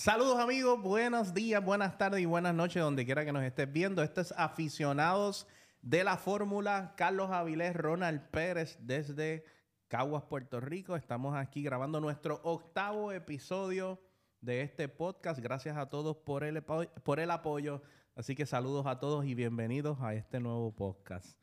Saludos 0.00 0.38
amigos, 0.38 0.80
buenos 0.80 1.34
días, 1.34 1.62
buenas 1.62 1.98
tardes 1.98 2.22
y 2.22 2.24
buenas 2.24 2.54
noches 2.54 2.82
donde 2.82 3.04
quiera 3.04 3.22
que 3.22 3.34
nos 3.34 3.42
estés 3.42 3.70
viendo. 3.70 4.02
Estos 4.02 4.32
aficionados 4.34 5.46
de 5.82 6.04
la 6.04 6.16
fórmula, 6.16 6.94
Carlos 6.96 7.30
Avilés, 7.30 7.76
Ronald 7.76 8.22
Pérez 8.30 8.78
desde 8.80 9.44
Caguas, 9.88 10.22
Puerto 10.22 10.58
Rico. 10.58 10.96
Estamos 10.96 11.36
aquí 11.36 11.62
grabando 11.62 12.00
nuestro 12.00 12.40
octavo 12.44 13.12
episodio 13.12 14.00
de 14.40 14.62
este 14.62 14.88
podcast. 14.88 15.38
Gracias 15.38 15.76
a 15.76 15.90
todos 15.90 16.16
por 16.16 16.44
el, 16.44 16.62
por 16.62 17.20
el 17.20 17.30
apoyo. 17.30 17.82
Así 18.16 18.34
que 18.34 18.46
saludos 18.46 18.86
a 18.86 19.00
todos 19.00 19.26
y 19.26 19.34
bienvenidos 19.34 20.00
a 20.00 20.14
este 20.14 20.40
nuevo 20.40 20.74
podcast. 20.74 21.38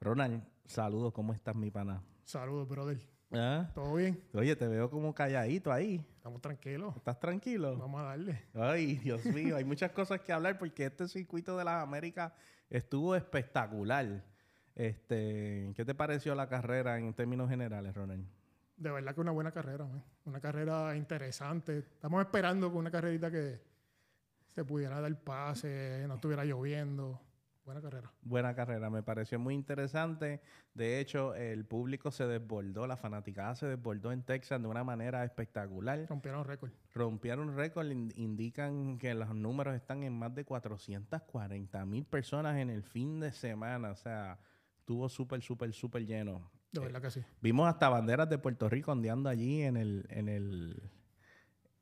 Ronald, 0.00 0.44
saludos, 0.66 1.14
¿cómo 1.14 1.32
estás 1.32 1.56
mi 1.56 1.70
pana? 1.70 2.04
Saludos, 2.24 2.68
brother. 2.68 3.11
¿Ah? 3.34 3.70
¿Todo 3.74 3.94
bien? 3.94 4.22
Oye, 4.34 4.54
te 4.56 4.66
veo 4.68 4.90
como 4.90 5.14
calladito 5.14 5.72
ahí. 5.72 6.04
Estamos 6.16 6.40
tranquilos. 6.40 6.94
¿Estás 6.96 7.18
tranquilo? 7.18 7.76
Vamos 7.78 8.00
a 8.00 8.04
darle. 8.04 8.42
Ay, 8.54 8.96
Dios 8.96 9.24
mío, 9.24 9.56
hay 9.56 9.64
muchas 9.64 9.90
cosas 9.92 10.20
que 10.20 10.32
hablar 10.32 10.58
porque 10.58 10.86
este 10.86 11.08
circuito 11.08 11.56
de 11.56 11.64
las 11.64 11.82
Américas 11.82 12.32
estuvo 12.68 13.16
espectacular. 13.16 14.22
Este, 14.74 15.72
¿Qué 15.74 15.84
te 15.84 15.94
pareció 15.94 16.34
la 16.34 16.48
carrera 16.48 16.98
en 16.98 17.12
términos 17.14 17.48
generales, 17.48 17.94
Ronald? 17.94 18.26
De 18.76 18.90
verdad 18.90 19.14
que 19.14 19.20
una 19.20 19.32
buena 19.32 19.52
carrera, 19.52 19.86
una 20.24 20.40
carrera 20.40 20.96
interesante. 20.96 21.78
Estamos 21.78 22.22
esperando 22.22 22.68
con 22.70 22.78
una 22.78 22.90
carrerita 22.90 23.30
que 23.30 23.60
se 24.54 24.64
pudiera 24.64 25.00
dar 25.00 25.14
pase, 25.22 26.04
no 26.06 26.14
estuviera 26.14 26.44
lloviendo. 26.44 27.20
Buena 27.64 27.80
carrera. 27.80 28.12
Buena 28.22 28.54
carrera, 28.56 28.90
me 28.90 29.04
pareció 29.04 29.38
muy 29.38 29.54
interesante. 29.54 30.40
De 30.74 30.98
hecho, 30.98 31.34
el 31.34 31.64
público 31.64 32.10
se 32.10 32.26
desbordó, 32.26 32.88
la 32.88 32.96
fanaticada 32.96 33.54
se 33.54 33.66
desbordó 33.66 34.10
en 34.10 34.24
Texas 34.24 34.60
de 34.60 34.66
una 34.66 34.82
manera 34.82 35.24
espectacular. 35.24 36.04
Rompieron 36.08 36.44
récord. 36.44 36.72
Rompieron 36.92 37.56
récord, 37.56 37.88
indican 37.88 38.98
que 38.98 39.14
los 39.14 39.32
números 39.34 39.76
están 39.76 40.02
en 40.02 40.12
más 40.12 40.34
de 40.34 40.44
440 40.44 41.86
mil 41.86 42.04
personas 42.04 42.58
en 42.58 42.68
el 42.68 42.82
fin 42.82 43.20
de 43.20 43.30
semana. 43.30 43.92
O 43.92 43.96
sea, 43.96 44.40
estuvo 44.80 45.08
súper, 45.08 45.40
súper, 45.40 45.72
súper 45.72 46.04
lleno. 46.04 46.50
De 46.72 46.80
verdad 46.80 47.00
que 47.00 47.10
sí. 47.10 47.20
Vimos 47.40 47.68
hasta 47.68 47.88
banderas 47.88 48.28
de 48.28 48.38
Puerto 48.38 48.68
Rico 48.68 48.90
ondeando 48.90 49.28
allí 49.28 49.62
en 49.62 49.76
el, 49.76 50.06
en 50.08 50.28
el, 50.28 50.90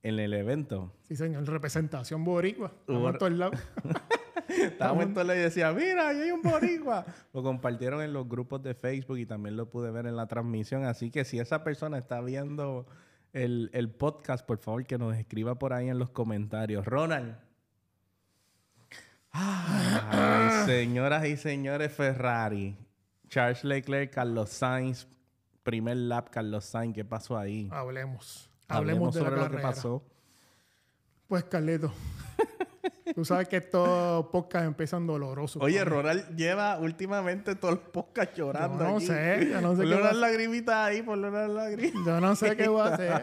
en 0.02 0.18
el 0.18 0.34
evento. 0.34 0.92
Sí, 1.04 1.16
señor. 1.16 1.48
Representación 1.48 2.22
boricua. 2.22 2.70
Estamos 2.80 3.16
todos 3.16 3.32
lados. 3.32 3.58
Estábamos 4.64 5.04
en 5.04 5.30
y 5.30 5.38
decía, 5.38 5.72
mira, 5.72 6.08
ahí 6.08 6.20
hay 6.20 6.30
un 6.30 6.42
boricua. 6.42 7.04
lo 7.32 7.42
compartieron 7.42 8.02
en 8.02 8.12
los 8.12 8.28
grupos 8.28 8.62
de 8.62 8.74
Facebook 8.74 9.18
y 9.18 9.26
también 9.26 9.56
lo 9.56 9.68
pude 9.70 9.90
ver 9.90 10.06
en 10.06 10.16
la 10.16 10.26
transmisión. 10.26 10.84
Así 10.84 11.10
que 11.10 11.24
si 11.24 11.38
esa 11.38 11.64
persona 11.64 11.98
está 11.98 12.20
viendo 12.20 12.86
el, 13.32 13.94
podcast, 13.98 14.46
por 14.46 14.58
favor 14.58 14.84
que 14.84 14.98
nos 14.98 15.16
escriba 15.16 15.58
por 15.58 15.72
ahí 15.72 15.88
en 15.88 15.98
los 15.98 16.10
comentarios. 16.10 16.86
Ronald. 16.86 17.36
Ay, 19.32 20.66
señoras 20.66 21.24
y 21.26 21.36
señores 21.36 21.92
Ferrari. 21.92 22.76
Charles 23.28 23.62
Leclerc, 23.64 24.12
Carlos 24.12 24.50
Sainz. 24.50 25.06
Primer 25.62 25.96
lap, 25.96 26.30
Carlos 26.30 26.64
Sainz. 26.64 26.94
¿Qué 26.94 27.04
pasó 27.04 27.38
ahí? 27.38 27.68
Hablemos. 27.70 28.50
Hablemos, 28.66 29.14
sobre 29.14 29.36
lo 29.36 29.50
que 29.50 29.58
pasó. 29.58 30.02
Pues, 31.30 31.44
Carleto, 31.44 31.92
Tú 33.14 33.24
sabes 33.24 33.48
que 33.48 33.56
estos 33.56 34.26
podcasts 34.26 34.66
empiezan 34.66 35.06
dolorosos. 35.06 35.62
Oye, 35.62 35.84
Ronald 35.84 36.36
lleva 36.36 36.78
últimamente 36.78 37.54
todos 37.54 37.74
los 37.74 37.84
podcasts 37.84 38.36
llorando. 38.36 38.84
Yo 38.84 38.90
no 38.90 39.00
sé, 39.00 39.48
yo 39.50 39.60
no 39.60 39.76
sé 39.76 39.84
qué. 39.84 39.94
unas 39.94 40.16
lagrimitas 40.16 40.74
ahí, 40.74 41.02
por 41.02 41.18
unas 41.18 41.50
lagrimitas. 41.50 42.04
Yo 42.04 42.20
no 42.20 42.36
sé 42.36 42.56
qué 42.56 42.68
voy 42.68 42.80
a 42.80 42.94
hacer. 42.94 43.22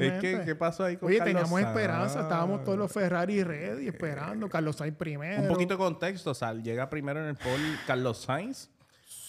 es 0.00 0.20
que, 0.20 0.42
¿qué 0.44 0.54
pasó 0.54 0.84
ahí 0.84 0.96
con 0.96 1.08
Oye, 1.08 1.20
teníamos 1.20 1.60
esperanza. 1.60 2.22
Estábamos 2.22 2.64
todos 2.64 2.78
los 2.78 2.90
Ferrari 2.90 3.42
ready 3.42 3.88
esperando. 3.88 4.48
Carlos 4.48 4.76
Sainz 4.76 4.96
primero. 4.96 5.42
Un 5.42 5.48
poquito 5.48 5.74
de 5.74 5.78
contexto, 5.78 6.34
Sal. 6.34 6.62
Llega 6.62 6.88
primero 6.88 7.20
en 7.20 7.26
el 7.26 7.36
pole 7.36 7.76
Carlos 7.86 8.18
Sainz 8.18 8.68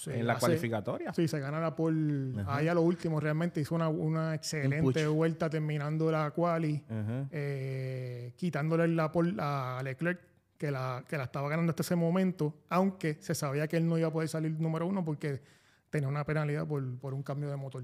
en 0.07 0.25
la 0.27 0.37
cualificatoria. 0.37 1.13
Sí, 1.13 1.27
se 1.27 1.39
gana 1.39 1.59
la 1.59 1.75
pole 1.75 2.33
ahí 2.47 2.67
a 2.67 2.73
lo 2.73 2.81
último. 2.81 3.19
Realmente 3.19 3.61
hizo 3.61 3.75
una, 3.75 3.89
una 3.89 4.35
excelente 4.35 5.07
vuelta 5.07 5.49
terminando 5.49 6.11
la 6.11 6.31
quali, 6.31 6.83
eh, 7.31 8.33
quitándole 8.35 8.87
la 8.87 9.11
pole 9.11 9.33
a 9.39 9.81
Leclerc, 9.83 10.19
que 10.57 10.71
la, 10.71 11.03
que 11.07 11.17
la 11.17 11.23
estaba 11.25 11.49
ganando 11.49 11.71
hasta 11.71 11.81
ese 11.81 11.95
momento, 11.95 12.61
aunque 12.69 13.17
se 13.19 13.33
sabía 13.33 13.67
que 13.67 13.77
él 13.77 13.87
no 13.87 13.97
iba 13.97 14.07
a 14.07 14.11
poder 14.11 14.29
salir 14.29 14.51
número 14.59 14.85
uno 14.85 15.03
porque 15.03 15.41
tenía 15.89 16.07
una 16.07 16.23
penalidad 16.23 16.67
por, 16.67 16.99
por 16.99 17.13
un 17.13 17.23
cambio 17.23 17.49
de 17.49 17.55
motor. 17.55 17.83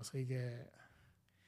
Así 0.00 0.26
que 0.26 0.66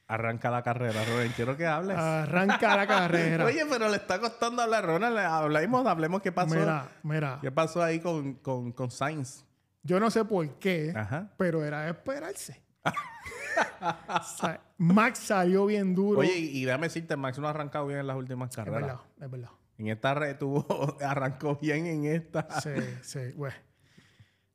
Arranca 0.07 0.51
la 0.51 0.61
carrera, 0.61 1.03
Ronald. 1.05 1.33
Quiero 1.33 1.55
que 1.57 1.65
hables. 1.65 1.97
Arranca 1.97 2.75
la 2.75 2.85
carrera. 2.85 3.45
Oye, 3.45 3.65
pero 3.69 3.89
le 3.89 3.97
está 3.97 4.19
costando 4.19 4.61
hablar, 4.61 4.85
Ronald. 4.85 5.17
Hablemos, 5.17 5.85
hablemos 5.87 6.21
qué 6.21 6.31
pasó. 6.31 6.55
Mira, 6.55 6.89
mira. 7.03 7.39
¿Qué 7.41 7.51
pasó 7.51 7.81
ahí 7.81 7.99
con, 7.99 8.35
con, 8.35 8.71
con 8.73 8.91
Sainz? 8.91 9.45
Yo 9.81 9.99
no 9.99 10.09
sé 10.09 10.23
por 10.23 10.47
qué, 10.59 10.93
pero 11.37 11.63
era 11.63 11.83
de 11.83 11.91
esperarse. 11.91 12.61
Max 14.77 15.19
salió 15.19 15.65
bien 15.65 15.93
duro. 15.93 16.19
Oye, 16.19 16.37
y, 16.37 16.65
déjame 16.65 16.87
decirte, 16.87 17.15
Max 17.15 17.37
no 17.39 17.47
ha 17.47 17.49
arrancado 17.49 17.87
bien 17.87 17.99
en 17.99 18.07
las 18.07 18.15
últimas 18.15 18.55
carreras. 18.55 18.81
Es 18.81 18.87
verdad, 18.87 19.01
es 19.21 19.31
verdad. 19.31 19.49
En 19.77 19.87
esta 19.87 20.13
red 20.13 20.37
tuvo, 20.37 20.97
arrancó 21.01 21.57
bien 21.57 21.85
en 21.87 22.05
esta. 22.05 22.47
Sí, 22.61 22.69
sí, 23.01 23.31
güey. 23.35 23.51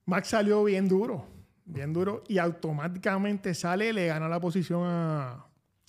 Max 0.06 0.28
salió 0.28 0.64
bien 0.64 0.88
duro, 0.88 1.26
bien 1.68 1.92
duro, 1.92 2.24
y 2.28 2.38
automáticamente 2.38 3.54
sale 3.54 3.92
le 3.92 4.06
gana 4.06 4.28
la 4.28 4.40
posición 4.40 4.82
a, 4.84 5.46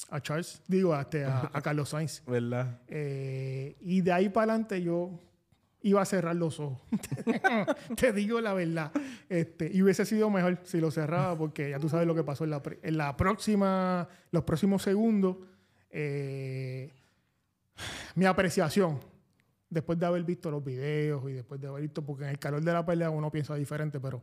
a 0.09 0.21
Charles, 0.21 0.61
digo, 0.67 0.93
a, 0.93 1.01
este, 1.01 1.25
a, 1.25 1.49
Carlos 1.63 1.89
Sainz. 1.89 2.23
¿Verdad? 2.27 2.79
Eh, 2.87 3.75
y 3.81 4.01
de 4.01 4.11
ahí 4.11 4.29
para 4.29 4.51
adelante 4.51 4.81
yo 4.81 5.19
iba 5.81 6.01
a 6.01 6.05
cerrar 6.05 6.35
los 6.35 6.59
ojos. 6.59 6.79
Te 7.95 8.11
digo 8.11 8.41
la 8.41 8.53
verdad. 8.53 8.91
Este, 9.29 9.71
y 9.71 9.81
hubiese 9.81 10.05
sido 10.05 10.29
mejor 10.29 10.59
si 10.63 10.79
lo 10.79 10.91
cerraba, 10.91 11.37
porque 11.37 11.69
ya 11.69 11.79
tú 11.79 11.89
sabes 11.89 12.05
lo 12.05 12.15
que 12.15 12.23
pasó 12.23 12.43
en 12.43 12.49
la, 12.51 12.61
en 12.81 12.97
la 12.97 13.15
próxima, 13.15 14.07
los 14.31 14.43
próximos 14.43 14.83
segundos. 14.83 15.37
Eh, 15.89 16.93
mi 18.15 18.25
apreciación, 18.25 18.99
después 19.69 19.97
de 19.97 20.05
haber 20.05 20.23
visto 20.23 20.51
los 20.51 20.63
videos 20.63 21.23
y 21.29 21.33
después 21.33 21.61
de 21.61 21.67
haber 21.67 21.83
visto, 21.83 22.05
porque 22.05 22.25
en 22.25 22.31
el 22.31 22.39
calor 22.39 22.61
de 22.61 22.73
la 22.73 22.85
pelea 22.85 23.09
uno 23.09 23.31
piensa 23.31 23.55
diferente, 23.55 23.99
pero 24.01 24.21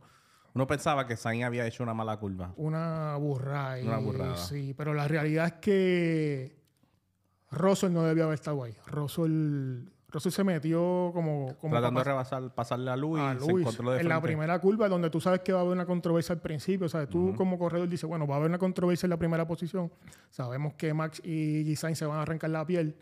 uno 0.57 0.65
pensaba 0.65 1.05
que 1.05 1.15
Sainz 1.15 1.45
había 1.45 1.67
hecho 1.67 1.83
una 1.83 1.93
mala 1.93 2.17
curva. 2.17 2.51
Una 2.57 3.15
burrada. 3.17 3.79
Una 3.79 3.99
burrada. 3.99 4.37
Sí, 4.37 4.73
pero 4.75 4.91
la 4.95 5.07
realidad 5.07 5.45
es 5.45 5.53
que 5.53 6.57
Russell 7.51 7.93
no 7.93 8.01
debía 8.01 8.23
haber 8.23 8.33
estado 8.33 8.63
ahí. 8.63 8.75
Russell, 8.87 9.83
Russell 10.07 10.31
se 10.31 10.43
metió 10.43 11.11
como... 11.13 11.55
como 11.59 11.75
Tratando 11.75 11.99
de 11.99 12.03
rebasar, 12.05 12.55
pasarle 12.55 12.89
a 12.89 12.97
Luis. 12.97 13.21
A 13.21 13.35
Luis 13.35 13.67
en 13.99 14.09
la 14.09 14.19
primera 14.19 14.57
curva, 14.57 14.89
donde 14.89 15.11
tú 15.11 15.21
sabes 15.21 15.41
que 15.41 15.53
va 15.53 15.59
a 15.59 15.61
haber 15.61 15.73
una 15.73 15.85
controversia 15.85 16.33
al 16.33 16.41
principio. 16.41 16.87
O 16.87 16.89
sea, 16.89 17.05
tú 17.07 17.35
como 17.37 17.59
corredor 17.59 17.87
dices, 17.87 18.09
bueno, 18.09 18.25
va 18.25 18.33
a 18.33 18.37
haber 18.39 18.49
una 18.49 18.57
controversia 18.57 19.05
en 19.05 19.11
la 19.11 19.17
primera 19.17 19.45
posición. 19.45 19.91
Sabemos 20.31 20.73
que 20.73 20.91
Max 20.91 21.21
y 21.23 21.75
Sainz 21.75 21.99
se 21.99 22.07
van 22.07 22.17
a 22.17 22.23
arrancar 22.23 22.49
la 22.49 22.65
piel. 22.65 22.95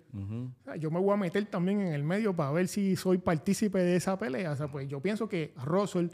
yo 0.77 0.91
me 0.91 0.99
voy 0.99 1.13
a 1.13 1.17
meter 1.17 1.45
también 1.45 1.79
en 1.79 1.93
el 1.93 2.03
medio 2.03 2.35
para 2.35 2.51
ver 2.51 2.67
si 2.67 2.97
soy 2.97 3.17
partícipe 3.17 3.79
de 3.79 3.95
esa 3.95 4.19
pelea. 4.19 4.51
O 4.51 4.55
sea, 4.57 4.67
pues 4.67 4.89
yo 4.89 4.99
pienso 4.99 5.29
que 5.29 5.53
Russell 5.63 6.09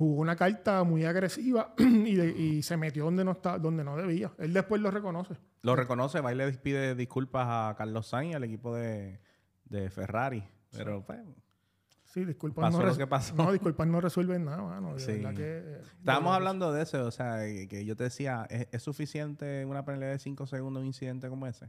jugó 0.00 0.22
una 0.22 0.34
carta 0.34 0.82
muy 0.82 1.04
agresiva 1.04 1.74
y, 1.78 2.62
se 2.62 2.78
metió 2.78 3.04
donde 3.04 3.22
no 3.22 3.32
está, 3.32 3.58
donde 3.58 3.84
no 3.84 3.98
debía. 3.98 4.32
Él 4.38 4.54
después 4.54 4.80
lo 4.80 4.90
reconoce. 4.90 5.36
Lo 5.60 5.76
reconoce, 5.76 6.22
va 6.22 6.32
y 6.32 6.36
le 6.36 6.50
pide 6.52 6.94
disculpas 6.94 7.46
a 7.46 7.74
Carlos 7.76 8.06
Sainz, 8.06 8.34
al 8.34 8.44
equipo 8.44 8.74
de, 8.74 9.20
Ferrari. 9.90 10.42
Pero 10.72 11.04
pues, 11.04 11.20
Sí, 12.06 12.24
disculpas 12.24 12.72
no, 12.72 12.78
no, 13.44 13.52
disculpas 13.52 13.86
no 13.86 14.00
resuelven 14.00 14.46
nada, 14.46 14.62
mano. 14.62 14.96
Estábamos 14.96 16.34
hablando 16.34 16.72
de 16.72 16.82
eso, 16.82 17.04
o 17.04 17.10
sea, 17.10 17.40
que 17.68 17.84
yo 17.84 17.94
te 17.94 18.04
decía, 18.04 18.46
¿es, 18.48 18.82
suficiente 18.82 19.66
una 19.66 19.84
pelea 19.84 20.08
de 20.08 20.18
5 20.18 20.46
segundos 20.46 20.80
un 20.80 20.86
incidente 20.86 21.28
como 21.28 21.46
ese? 21.46 21.68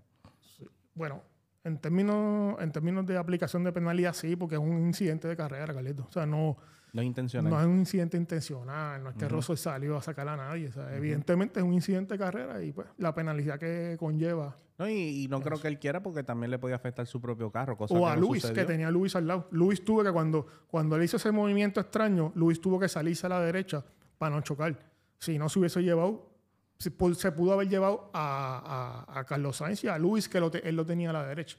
Bueno, 0.96 1.22
en 1.66 1.78
términos, 1.80 2.56
en 2.62 2.72
términos 2.72 3.06
de 3.06 3.18
aplicación 3.18 3.66
de 3.66 3.74
penalidad, 3.74 4.14
sí, 4.14 4.38
porque 4.38 4.56
es 4.56 4.62
un 4.62 4.88
incidente 4.88 5.28
de 5.28 5.36
carrera, 5.36 5.74
Carlito. 5.74 6.06
O 6.08 6.12
sea, 6.14 6.26
no, 6.26 6.58
no 6.94 7.02
es 7.02 7.08
intencional. 7.08 7.52
No 7.52 7.60
es 7.60 7.68
un 7.68 7.80
incidente 7.80 8.18
intencional, 8.18 9.04
no 9.04 9.10
es 9.12 9.16
que 9.16 9.26
uh 9.26 9.56
salió 9.56 9.98
a 9.98 10.02
sacar 10.02 10.28
a 10.28 10.36
nadie. 10.36 10.70
Evidentemente 10.94 11.60
es 11.60 11.66
un 11.66 11.74
incidente 11.74 12.16
de 12.16 12.20
carrera 12.20 12.62
y 12.62 12.74
pues 12.74 12.88
la 12.98 13.14
penalidad 13.14 13.58
que 13.58 13.96
conlleva. 13.98 14.56
No, 14.78 14.90
y, 14.90 15.28
no 15.30 15.42
creo 15.42 15.62
que 15.62 15.68
él 15.68 15.78
quiera 15.80 16.02
porque 16.02 16.24
también 16.24 16.50
le 16.50 16.58
podía 16.58 16.76
afectar 16.76 17.06
su 17.06 17.22
propio 17.22 17.52
carro. 17.52 17.78
Cosa 17.78 17.94
o 17.94 18.08
a 18.08 18.16
Luis, 18.16 18.46
que 18.46 18.66
tenía 18.66 18.88
a 18.88 18.92
Luis 18.92 19.16
al 19.16 19.28
lado. 19.28 19.48
Luis 19.52 19.86
tuvo 19.86 20.04
que 20.04 20.12
cuando, 20.12 20.46
cuando 20.68 20.96
él 20.96 21.04
hizo 21.04 21.18
ese 21.18 21.32
movimiento 21.32 21.80
extraño, 21.80 22.32
Luis 22.36 22.60
tuvo 22.60 22.80
que 22.80 22.90
salirse 22.90 23.28
a 23.28 23.30
la 23.30 23.42
derecha 23.42 23.86
para 24.18 24.36
no 24.36 24.42
chocar. 24.42 24.78
Si 25.20 25.38
no 25.38 25.50
se 25.50 25.60
hubiese 25.60 25.84
llevado, 25.84 26.32
se 26.78 26.90
pudo 26.90 27.54
haber 27.54 27.70
llevado 27.70 28.10
a, 28.14 29.24
Carlos 29.28 29.58
Sainz 29.58 29.84
y 29.84 29.88
a 29.88 30.00
Luis, 30.00 30.28
que 30.28 30.40
él 30.40 30.76
lo 30.76 30.86
tenía 30.86 31.12
a 31.12 31.14
la 31.14 31.26
derecha. 31.26 31.58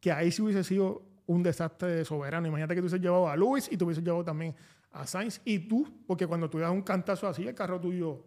Que 0.00 0.12
ahí 0.12 0.30
sí 0.30 0.40
hubiese 0.40 0.62
sido 0.62 1.11
un 1.32 1.42
desastre 1.42 2.04
soberano. 2.04 2.46
Imagínate 2.46 2.74
que 2.74 2.80
tú 2.80 2.84
hubieses 2.84 3.00
llevado 3.00 3.28
a 3.28 3.36
Luis 3.36 3.68
y 3.70 3.76
tú 3.76 3.86
hubieses 3.86 4.04
llevado 4.04 4.24
también 4.24 4.54
a 4.92 5.06
Sainz 5.06 5.40
y 5.44 5.60
tú, 5.60 6.02
porque 6.06 6.26
cuando 6.26 6.48
tú 6.50 6.58
das 6.58 6.70
un 6.70 6.82
cantazo 6.82 7.26
así, 7.26 7.46
el 7.46 7.54
carro 7.54 7.80
tuyo 7.80 8.24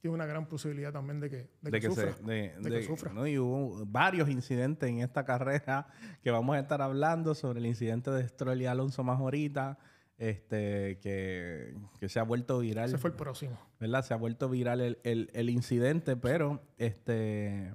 tiene 0.00 0.14
una 0.14 0.26
gran 0.26 0.46
posibilidad 0.46 0.92
también 0.92 1.18
de 1.18 1.30
que, 1.30 1.48
de 1.62 1.80
que, 1.80 1.86
sufra. 1.86 2.14
de, 2.22 2.54
que 2.62 2.82
sufra. 2.82 3.12
¿no? 3.12 3.26
Y 3.26 3.38
hubo 3.38 3.84
varios 3.86 4.28
incidentes 4.28 4.88
en 4.88 4.98
esta 4.98 5.24
carrera 5.24 5.86
que 6.22 6.30
vamos 6.30 6.56
a 6.56 6.60
estar 6.60 6.82
hablando 6.82 7.34
sobre 7.34 7.60
el 7.60 7.66
incidente 7.66 8.10
de 8.10 8.28
Stroll 8.28 8.60
y 8.60 8.66
Alonso 8.66 9.02
más 9.02 9.18
ahorita, 9.18 9.78
este, 10.18 10.98
que, 11.00 11.74
que, 11.98 12.08
se 12.08 12.20
ha 12.20 12.22
vuelto 12.22 12.58
viral. 12.58 12.88
Ese 12.88 12.98
fue 12.98 13.10
el 13.10 13.16
próximo. 13.16 13.58
¿Verdad? 13.80 14.04
Se 14.04 14.14
ha 14.14 14.18
vuelto 14.18 14.48
viral 14.48 14.80
el, 14.80 14.98
el, 15.04 15.30
el 15.32 15.48
incidente, 15.50 16.16
pero 16.16 16.62
este 16.76 17.74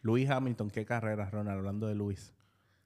Luis 0.00 0.30
Hamilton, 0.30 0.70
¿qué 0.70 0.84
carrera, 0.84 1.28
Ronald? 1.28 1.58
Hablando 1.58 1.86
de 1.88 1.94
Luis. 1.94 2.32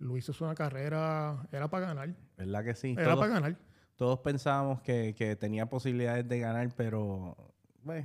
Luis 0.03 0.29
es 0.29 0.41
una 0.41 0.55
carrera, 0.55 1.47
era 1.53 1.69
para 1.69 1.87
ganar. 1.87 2.15
¿Verdad 2.37 2.65
que 2.65 2.75
sí? 2.75 2.95
Era 2.99 3.17
para 3.17 3.29
ganar. 3.29 3.57
Todos 3.97 4.19
pensábamos 4.21 4.81
que, 4.81 5.15
que 5.17 5.37
tenía 5.37 5.67
posibilidades 5.67 6.29
de 6.29 6.41
ganar, 6.41 6.69
pero 6.77 7.37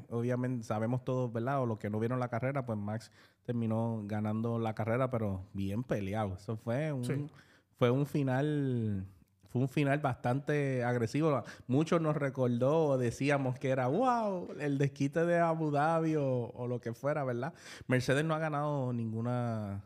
obviamente 0.09 0.63
sabemos 0.63 1.03
todos, 1.03 1.31
¿verdad? 1.31 1.61
O 1.61 1.65
los 1.65 1.77
que 1.77 1.89
no 1.89 1.99
vieron 1.99 2.19
la 2.19 2.29
carrera, 2.29 2.65
pues 2.65 2.77
Max 2.77 3.11
terminó 3.43 4.01
ganando 4.05 4.59
la 4.59 4.73
carrera, 4.73 5.09
pero 5.09 5.45
bien 5.53 5.83
peleado. 5.83 6.35
Eso 6.35 6.57
fue 6.57 6.91
un, 6.91 7.29
fue 7.77 7.91
un 7.91 8.05
final, 8.05 9.05
fue 9.49 9.61
un 9.61 9.69
final 9.69 9.99
bastante 9.99 10.83
agresivo. 10.83 11.43
Muchos 11.67 12.01
nos 12.01 12.15
recordó 12.15 12.85
o 12.87 12.97
decíamos 12.97 13.59
que 13.59 13.69
era, 13.69 13.87
wow, 13.87 14.49
el 14.59 14.77
desquite 14.77 15.25
de 15.25 15.39
Abu 15.39 15.71
Dhabi 15.71 16.15
o, 16.17 16.67
lo 16.67 16.79
que 16.79 16.93
fuera, 16.93 17.23
¿verdad? 17.23 17.53
Mercedes 17.87 18.25
no 18.25 18.33
ha 18.33 18.39
ganado 18.39 18.93
ninguna, 18.93 19.83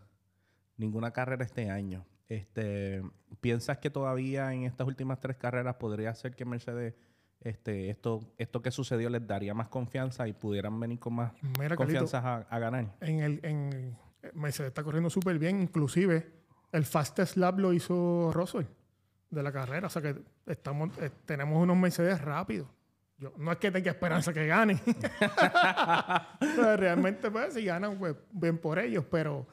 ninguna 0.82 1.12
carrera 1.12 1.46
este 1.46 1.70
año. 1.70 2.06
Este, 2.28 3.04
¿Piensas 3.40 3.78
que 3.78 3.90
todavía 3.90 4.54
en 4.54 4.64
estas 4.64 4.88
últimas 4.88 5.20
tres 5.20 5.38
carreras 5.38 5.76
podría 5.76 6.14
ser 6.14 6.36
que 6.36 6.46
Mercedes 6.46 6.96
este, 7.42 7.90
esto, 7.90 8.22
esto 8.38 8.62
que 8.62 8.72
sucedió 8.72 9.10
les 9.10 9.26
daría 9.26 9.54
más 9.54 9.68
confianza 9.68 10.28
y 10.28 10.34
pudieran 10.34 10.80
venir 10.80 11.00
con 11.00 11.16
más 11.16 11.34
confianza 11.76 12.46
a, 12.50 12.60
ganar. 12.60 12.96
En 13.02 13.20
el, 13.20 13.40
en, 13.44 13.98
Mercedes 14.34 14.70
está 14.70 14.84
corriendo 14.84 15.10
súper 15.10 15.40
bien, 15.40 15.62
inclusive 15.62 16.32
el 16.72 16.86
fastest 16.86 17.38
lap 17.38 17.58
lo 17.58 17.74
hizo 17.74 18.32
Russell 18.32 18.66
de 19.30 19.44
la 19.44 19.52
carrera, 19.52 19.88
o 19.88 19.90
sea 19.90 20.02
que 20.02 20.16
estamos, 20.46 20.96
eh, 21.00 21.10
tenemos 21.26 21.62
unos 21.62 21.78
Mercedes 21.78 22.22
rápidos. 22.22 22.68
Yo, 23.18 23.34
no 23.38 23.52
es 23.52 23.58
que 23.58 23.72
tenga 23.72 23.92
esperanza 23.92 24.34
que 24.34 24.48
ganen. 24.48 24.80
Realmente, 26.78 27.30
pues, 27.30 27.54
si 27.54 27.66
ganan, 27.66 27.98
pues, 28.00 28.16
bien 28.32 28.58
por 28.58 28.80
ellos, 28.80 29.06
pero 29.10 29.48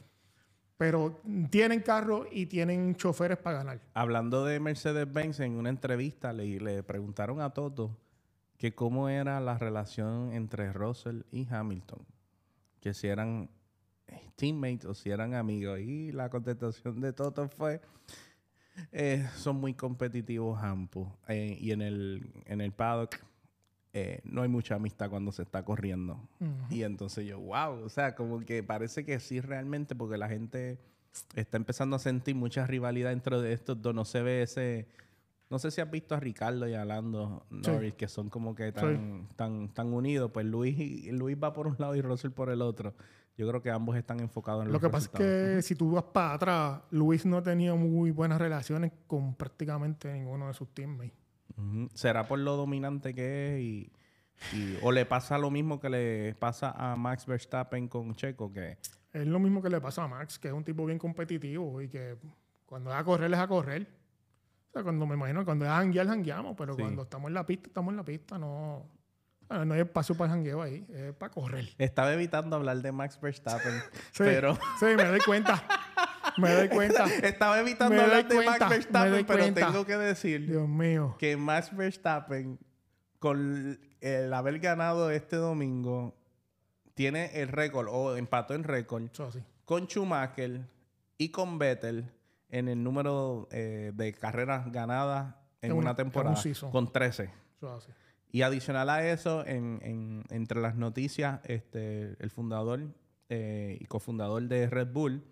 pero 0.79 1.21
tienen 1.51 1.81
carro 1.81 2.27
y 2.31 2.47
tienen 2.47 2.95
choferes 2.95 3.37
para 3.37 3.59
ganar. 3.59 3.81
Hablando 3.95 4.45
de 4.45 4.61
Mercedes-Benz, 4.61 5.41
en 5.41 5.57
una 5.57 5.69
entrevista 5.69 6.33
le, 6.33 6.61
le 6.61 6.83
preguntaron 6.85 7.41
a 7.41 7.51
Toto 7.51 7.99
que 8.57 8.75
cómo 8.75 9.09
era 9.09 9.41
la 9.41 9.59
relación 9.59 10.33
entre 10.33 10.73
Russell 10.73 11.23
y 11.33 11.47
Hamilton, 11.51 12.01
que 12.81 12.95
si 12.95 13.09
eran 13.09 13.51
teammates 14.37 14.85
o 14.85 14.95
si 14.95 15.11
eran 15.11 15.35
amigos. 15.35 15.81
Y 15.81 16.13
la 16.13 16.31
contestación 16.31 17.01
de 17.01 17.13
Toto 17.13 17.49
fue, 17.49 17.81
eh, 18.93 19.29
son 19.35 19.57
muy 19.57 19.75
competitivos 19.75 20.63
ambos. 20.63 21.09
Eh, 21.27 21.57
y 21.61 21.73
en 21.73 21.83
el, 21.83 22.31
en 22.47 22.61
el 22.61 22.73
paddock 22.73 23.17
eh, 23.93 24.21
no 24.25 24.43
hay 24.43 24.49
mucha 24.49 24.75
amistad 24.75 25.09
cuando 25.09 25.33
se 25.33 25.43
está 25.43 25.65
corriendo. 25.65 26.21
Y 26.71 26.83
entonces 26.83 27.27
yo, 27.27 27.41
wow, 27.41 27.85
o 27.85 27.89
sea, 27.89 28.15
como 28.15 28.41
que 28.41 28.63
parece 28.63 29.05
que 29.05 29.19
sí 29.21 29.41
realmente, 29.41 29.95
porque 29.95 30.19
la 30.19 30.29
gente 30.29 30.79
está 31.35 31.57
empezando 31.57 31.97
a 31.97 31.99
sentir 31.99 32.35
mucha 32.35 32.67
rivalidad 32.67 33.11
dentro 33.11 33.41
de 33.41 33.53
estos 33.53 33.81
dos. 33.81 33.95
No 33.95 34.05
se 34.05 34.23
ve 34.23 34.43
ese... 34.43 34.89
No 35.51 35.59
sé 35.59 35.71
si 35.71 35.81
has 35.81 35.91
visto 35.91 36.15
a 36.15 36.21
Ricardo 36.21 36.69
y 36.69 36.75
a 36.75 36.85
Lando 36.85 37.47
Norris, 37.49 37.95
que 37.95 38.07
son 38.07 38.29
como 38.29 38.55
que 38.55 38.71
tan, 38.71 39.29
tan, 39.35 39.73
tan 39.73 39.95
unidos. 39.95 40.31
Pues 40.31 40.45
Luis, 40.45 41.11
Luis 41.11 41.39
va 41.43 41.55
por 41.55 41.67
un 41.67 41.75
lado 41.79 41.97
y 41.97 42.03
Russell 42.03 42.33
por 42.33 42.51
el 42.51 42.61
otro. 42.61 42.95
Yo 43.39 43.49
creo 43.49 43.63
que 43.63 43.71
ambos 43.71 43.97
están 43.97 44.21
enfocados 44.21 44.67
en 44.67 44.73
Lo 44.73 44.81
que 44.81 44.91
pasa 44.91 45.09
es 45.11 45.19
que 45.19 45.63
si 45.63 45.75
tú 45.75 45.93
vas 45.93 46.05
para 46.05 46.35
atrás, 46.35 46.83
Luis 46.91 47.25
no 47.25 47.43
tenía 47.43 47.75
muy 47.75 48.11
buenas 48.11 48.39
relaciones 48.39 48.93
con 49.07 49.35
prácticamente 49.37 50.13
ninguno 50.13 50.49
de 50.49 50.55
sus 50.55 50.69
teammates. 50.75 51.28
¿Será 51.95 52.27
por 52.27 52.39
lo 52.39 52.57
dominante 52.57 53.15
que 53.15 53.57
es 53.57 53.63
y, 53.63 54.79
o 54.83 54.93
le 54.93 55.05
pasa 55.05 55.37
lo 55.37 55.51
mismo 55.51 55.81
que 55.81 55.91
le 55.91 56.35
pasa 56.37 56.71
a 56.71 56.95
Max 56.95 57.27
Verstappen 57.27 57.89
con 57.89 58.15
Checo 58.15 58.53
que 58.53 58.79
es 59.13 59.27
lo 59.27 59.39
mismo 59.39 59.63
que 59.63 59.71
le 59.71 59.81
pasa 59.81 60.05
a 60.05 60.09
Max, 60.09 60.39
que 60.39 60.49
es 60.49 60.55
un 60.55 60.65
tipo 60.65 60.85
bien 60.85 60.99
competitivo 60.99 61.81
y 61.81 61.89
que 61.89 62.17
cuando 62.67 62.91
es 62.91 62.97
a 62.97 63.05
correr 63.05 63.33
es 63.33 63.39
a 63.39 63.49
correr. 63.49 63.87
O 64.69 64.73
sea, 64.73 64.83
cuando 64.83 65.07
me 65.07 65.15
imagino 65.15 65.45
cuando 65.45 65.65
es 65.65 65.71
a 65.71 65.77
janguear, 65.77 66.07
jangueamos, 66.07 66.55
pero 66.57 66.77
cuando 66.77 67.03
estamos 67.03 67.29
en 67.29 67.35
la 67.35 67.47
pista, 67.47 67.69
estamos 67.69 67.91
en 67.93 67.97
la 67.97 68.05
pista, 68.05 68.39
no, 68.39 68.87
no 69.49 69.75
hay 69.75 69.81
espacio 69.81 70.15
para 70.15 70.31
el 70.31 70.37
jangueo 70.37 70.63
ahí, 70.63 70.87
es 70.91 71.15
para 71.15 71.33
correr. 71.33 71.69
Estaba 71.79 72.13
evitando 72.13 72.57
hablar 72.57 72.77
de 72.83 72.93
Max 72.93 73.19
Verstappen, 73.21 73.73
pero... 74.19 74.55
Sí, 74.79 74.87
me 74.97 75.05
doy 75.05 75.21
cuenta. 75.21 75.65
Me 76.39 76.53
doy 76.53 76.69
cuenta. 76.69 77.07
Estaba 77.23 77.61
evitando 77.61 78.01
hablar 78.01 78.27
de 78.27 78.45
Max 78.45 78.69
Verstappen, 78.69 79.27
pero 79.27 79.55
tengo 79.55 79.87
que 79.87 79.97
decir 79.97 80.47
Dios 80.47 80.69
mío. 80.69 81.17
que 81.19 81.37
Max 81.37 81.75
Verstappen, 81.77 82.59
con 83.19 83.79
el 84.01 84.33
haber 84.33 84.59
ganado 84.59 85.11
este 85.11 85.37
domingo, 85.37 86.15
tiene 86.95 87.41
el 87.41 87.49
récord, 87.49 87.89
o 87.91 88.17
empató 88.17 88.55
en 88.55 88.65
récord, 88.65 89.05
con 89.65 89.87
Schumacher 89.87 90.63
y 91.17 91.31
con 91.31 91.59
Vettel 91.59 92.11
en 92.49 92.69
el 92.69 92.83
número 92.83 93.49
eh, 93.51 93.93
de 93.95 94.15
carreras 94.15 94.73
ganadas 94.73 95.35
en 95.61 95.73
una, 95.73 95.95
temporada, 95.95 96.41
con 96.71 96.93
13. 96.93 97.31
Y 98.31 98.43
adicional 98.43 98.91
a 98.91 99.09
eso, 99.09 99.45
en, 99.47 100.25
entre 100.31 100.61
las 100.61 100.77
noticias, 100.77 101.41
este, 101.45 102.17
el 102.21 102.31
fundador 102.31 102.81
eh, 103.29 103.77
y 103.81 103.85
cofundador 103.87 104.43
de 104.45 104.69
Red 104.69 104.93
Bull, 104.93 105.25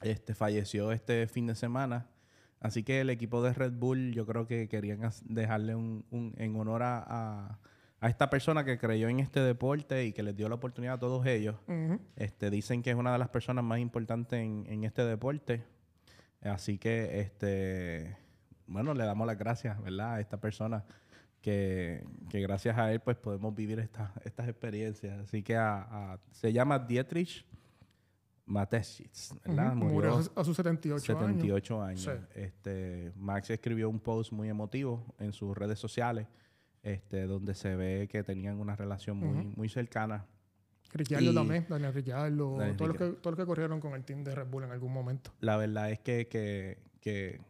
este, 0.00 0.34
falleció 0.34 0.92
este 0.92 1.26
fin 1.26 1.46
de 1.46 1.54
semana. 1.54 2.06
Así 2.60 2.84
que 2.84 3.00
el 3.00 3.10
equipo 3.10 3.42
de 3.42 3.52
Red 3.52 3.72
Bull, 3.72 4.12
yo 4.12 4.24
creo 4.24 4.46
que 4.46 4.68
querían 4.68 5.00
dejarle 5.24 5.74
un, 5.74 6.04
en 6.38 6.56
honor 6.56 6.82
a, 6.84 7.58
esta 8.02 8.30
persona 8.30 8.64
que 8.64 8.78
creyó 8.78 9.08
en 9.08 9.20
este 9.20 9.40
deporte 9.40 10.04
y 10.04 10.12
que 10.12 10.24
les 10.24 10.36
dio 10.36 10.48
la 10.48 10.56
oportunidad 10.56 10.94
a 10.94 10.98
todos 10.98 11.24
ellos. 11.26 11.56
este, 12.16 12.50
dicen 12.50 12.82
que 12.82 12.90
es 12.90 12.96
una 12.96 13.12
de 13.12 13.18
las 13.18 13.28
personas 13.28 13.64
más 13.64 13.78
importantes 13.78 14.40
en, 14.40 14.84
este 14.84 15.04
deporte. 15.04 15.64
Así 16.40 16.78
que, 16.78 17.20
este, 17.20 18.16
bueno, 18.66 18.94
le 18.94 19.04
damos 19.04 19.26
las 19.26 19.38
gracias, 19.38 19.80
¿verdad? 19.82 20.14
A 20.14 20.20
esta 20.20 20.40
persona 20.40 20.84
que, 21.40 22.04
gracias 22.32 22.78
a 22.78 22.92
él, 22.92 23.00
pues 23.00 23.16
podemos 23.16 23.54
vivir 23.54 23.78
estas 23.80 24.48
experiencias. 24.48 25.20
Así 25.20 25.42
que 25.42 25.58
se 26.30 26.52
llama 26.52 26.78
Dietrich 26.78 27.44
Mateschitz, 28.44 29.34
¿verdad? 29.44 29.74
Murió, 29.74 30.20
a 30.34 30.44
sus 30.44 30.56
78, 30.56 31.00
78 31.00 31.82
años. 31.82 32.10
Este, 32.34 33.12
Max 33.16 33.50
escribió 33.50 33.88
un 33.88 34.00
post 34.00 34.32
muy 34.32 34.48
emotivo 34.48 35.14
en 35.18 35.32
sus 35.32 35.56
redes 35.56 35.78
sociales, 35.78 36.26
este, 36.82 37.26
donde 37.26 37.54
se 37.54 37.76
ve 37.76 38.08
que 38.10 38.24
tenían 38.24 38.58
una 38.58 38.74
relación 38.74 39.18
muy, 39.18 39.46
muy 39.56 39.68
cercana. 39.68 40.26
Ricciardo 40.92 41.32
también, 41.32 41.66
Daniel 41.68 41.94
Ricciardo, 41.94 42.58
todos 42.76 42.88
los 42.88 42.96
que, 42.96 43.08
todo 43.20 43.36
que 43.36 43.46
corrieron 43.46 43.80
con 43.80 43.94
el 43.94 44.04
team 44.04 44.24
de 44.24 44.34
Red 44.34 44.48
Bull 44.48 44.64
en 44.64 44.72
algún 44.72 44.92
momento. 44.92 45.32
La 45.40 45.56
verdad 45.56 45.90
es 45.90 46.00
que, 46.00 46.28
que, 46.28 46.78
que, 47.00 47.40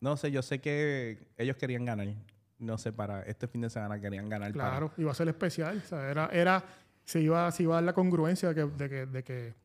no 0.00 0.16
sé, 0.16 0.30
yo 0.30 0.42
sé 0.42 0.60
que 0.60 1.26
ellos 1.36 1.56
querían 1.56 1.84
ganar. 1.84 2.06
No 2.58 2.78
sé, 2.78 2.92
para 2.92 3.22
este 3.22 3.48
fin 3.48 3.62
de 3.62 3.70
semana 3.70 4.00
querían 4.00 4.28
ganar. 4.28 4.52
Claro, 4.52 4.92
iba 4.96 5.10
a 5.10 5.14
ser 5.14 5.28
especial. 5.28 5.78
O 5.78 5.88
sea, 5.88 6.08
era, 6.08 6.28
era, 6.28 6.64
se 7.04 7.20
iba, 7.20 7.50
se 7.50 7.64
iba 7.64 7.74
a 7.74 7.76
dar 7.76 7.84
la 7.84 7.92
congruencia 7.94 8.52
de 8.52 8.88
que, 8.88 9.06
de 9.06 9.24
que 9.24 9.63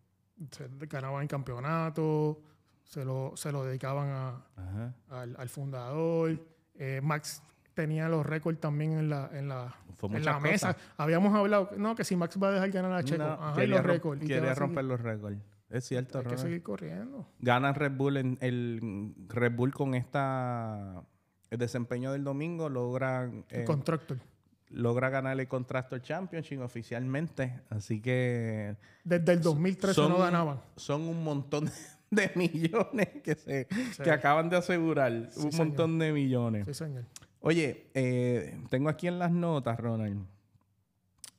se 0.52 0.70
ganaban 0.88 1.28
campeonato, 1.28 2.42
se 2.84 3.06
lo, 3.06 3.34
se 3.36 3.52
lo 3.52 3.64
dedicaban 3.64 4.10
a, 4.10 4.94
al, 5.10 5.50
fundador. 5.50 6.40
Eh, 6.76 7.02
Max 7.04 7.44
tenía 7.74 8.10
los 8.10 8.26
récords 8.26 8.60
también 8.60 8.94
en 8.94 9.10
la, 9.10 9.30
en 9.34 9.48
la, 9.48 9.76
en 10.02 10.26
la 10.26 10.40
mesa. 10.40 10.76
Habíamos 10.98 11.34
hablado, 11.36 11.72
no, 11.78 11.96
que 11.96 12.04
si 12.04 12.16
Max 12.16 12.38
va 12.42 12.50
a 12.50 12.52
dejar 12.52 12.72
ganar 12.72 12.94
a 12.94 13.04
Checo, 13.04 13.24
Ajá, 13.24 13.66
los 13.66 13.84
récords. 13.84 14.22
Quiere 14.26 14.54
romper 14.56 14.86
los 14.86 15.00
récords. 15.00 15.38
Es 15.70 15.86
cierto, 15.86 16.20
Hay 16.20 16.26
que 16.26 16.38
seguir 16.38 16.64
corriendo. 16.64 17.28
Gana 17.40 17.74
Red 17.74 17.92
Bull 17.92 18.18
en 18.18 18.38
el 18.42 19.14
Red 19.28 19.56
Bull 19.56 19.72
con 19.72 19.94
esta 19.94 21.04
el 21.52 21.58
desempeño 21.58 22.12
del 22.12 22.24
domingo 22.24 22.70
logra 22.70 23.30
eh, 23.50 23.64
Contractor 23.66 24.18
logra 24.70 25.10
ganar 25.10 25.40
el 25.40 25.48
Contractor 25.48 26.02
Championship 26.02 26.60
oficialmente. 26.62 27.62
Así 27.70 28.02
que. 28.02 28.76
Desde 29.04 29.34
el 29.34 29.42
2013 29.42 30.02
no 30.02 30.18
ganaban. 30.18 30.62
Son 30.76 31.02
un 31.02 31.24
montón 31.24 31.70
de 32.12 32.32
millones 32.36 33.08
que 33.24 33.36
se 33.36 33.68
que 34.04 34.12
acaban 34.12 34.50
de 34.50 34.58
asegurar. 34.58 35.30
un 35.38 35.56
montón 35.58 36.00
de 36.00 36.12
millones. 36.12 36.66
Sí, 36.68 36.74
señor. 36.74 37.06
Oye, 37.42 37.88
eh, 37.94 38.60
tengo 38.70 38.90
aquí 38.90 39.08
en 39.08 39.18
las 39.18 39.32
notas, 39.32 39.80
Ronald, 39.80 40.26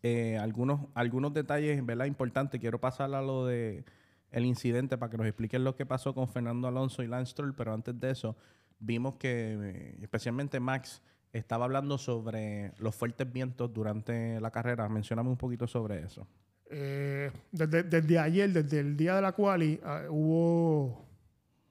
eh, 0.03 0.39
algunos, 0.39 0.81
algunos 0.95 1.35
detalles, 1.35 1.85
¿verdad? 1.85 2.07
Importantes. 2.07 2.59
Quiero 2.59 2.81
pasar 2.81 3.15
a 3.15 3.21
lo 3.21 3.47
de 3.47 3.85
el 4.31 4.47
incidente 4.47 4.97
para 4.97 5.11
que 5.11 5.19
nos 5.19 5.27
expliquen 5.27 5.65
lo 5.65 5.75
que 5.75 5.85
pasó 5.85 6.15
con 6.15 6.29
Fernando 6.29 6.69
Alonso 6.69 7.03
y 7.03 7.07
Lance 7.07 7.33
Stroll, 7.33 7.55
pero 7.55 7.75
antes 7.75 7.99
de 7.99 8.11
eso, 8.11 8.37
vimos 8.79 9.17
que, 9.17 9.97
especialmente 10.01 10.61
Max, 10.61 11.03
estaba 11.33 11.65
hablando 11.65 11.99
sobre 11.99 12.73
los 12.79 12.95
fuertes 12.95 13.31
vientos 13.33 13.73
durante 13.73 14.41
la 14.41 14.51
carrera. 14.51 14.89
Mencióname 14.89 15.29
un 15.29 15.37
poquito 15.37 15.67
sobre 15.67 16.03
eso. 16.03 16.27
Eh, 16.71 17.31
desde, 17.51 18.19
ayer, 18.19 18.53
desde 18.53 18.81
el 18.81 18.97
día 18.97 19.17
de 19.17 19.23
la 19.23 19.33
quali, 19.33 19.81
ah, 19.85 20.05
hubo, 20.09 21.05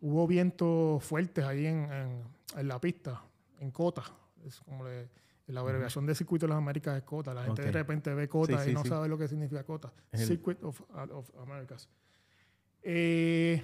hubo 0.02 0.28
vientos 0.28 1.04
fuertes 1.04 1.46
ahí 1.46 1.66
en, 1.66 2.24
la 2.64 2.80
pista, 2.80 3.22
en 3.60 3.72
Cota. 3.72 4.04
Es 4.46 4.60
como 4.60 4.86
la 5.48 5.60
abreviación 5.62 6.06
de 6.06 6.16
Circuito 6.16 6.46
de 6.46 6.50
las 6.50 6.58
Américas 6.58 6.98
es 6.98 7.04
Cota. 7.04 7.34
La 7.34 7.44
gente 7.44 7.62
de 7.62 7.72
repente 7.72 8.14
ve 8.14 8.28
Cota 8.28 8.68
y 8.70 8.74
no 8.74 8.84
sabe 8.84 9.08
lo 9.08 9.18
que 9.18 9.28
significa 9.28 9.64
Cota. 9.64 9.92
Circuit 10.14 10.62
of, 10.64 10.82
of 11.12 11.32
Americas. 11.40 11.90
Eh, 12.82 13.62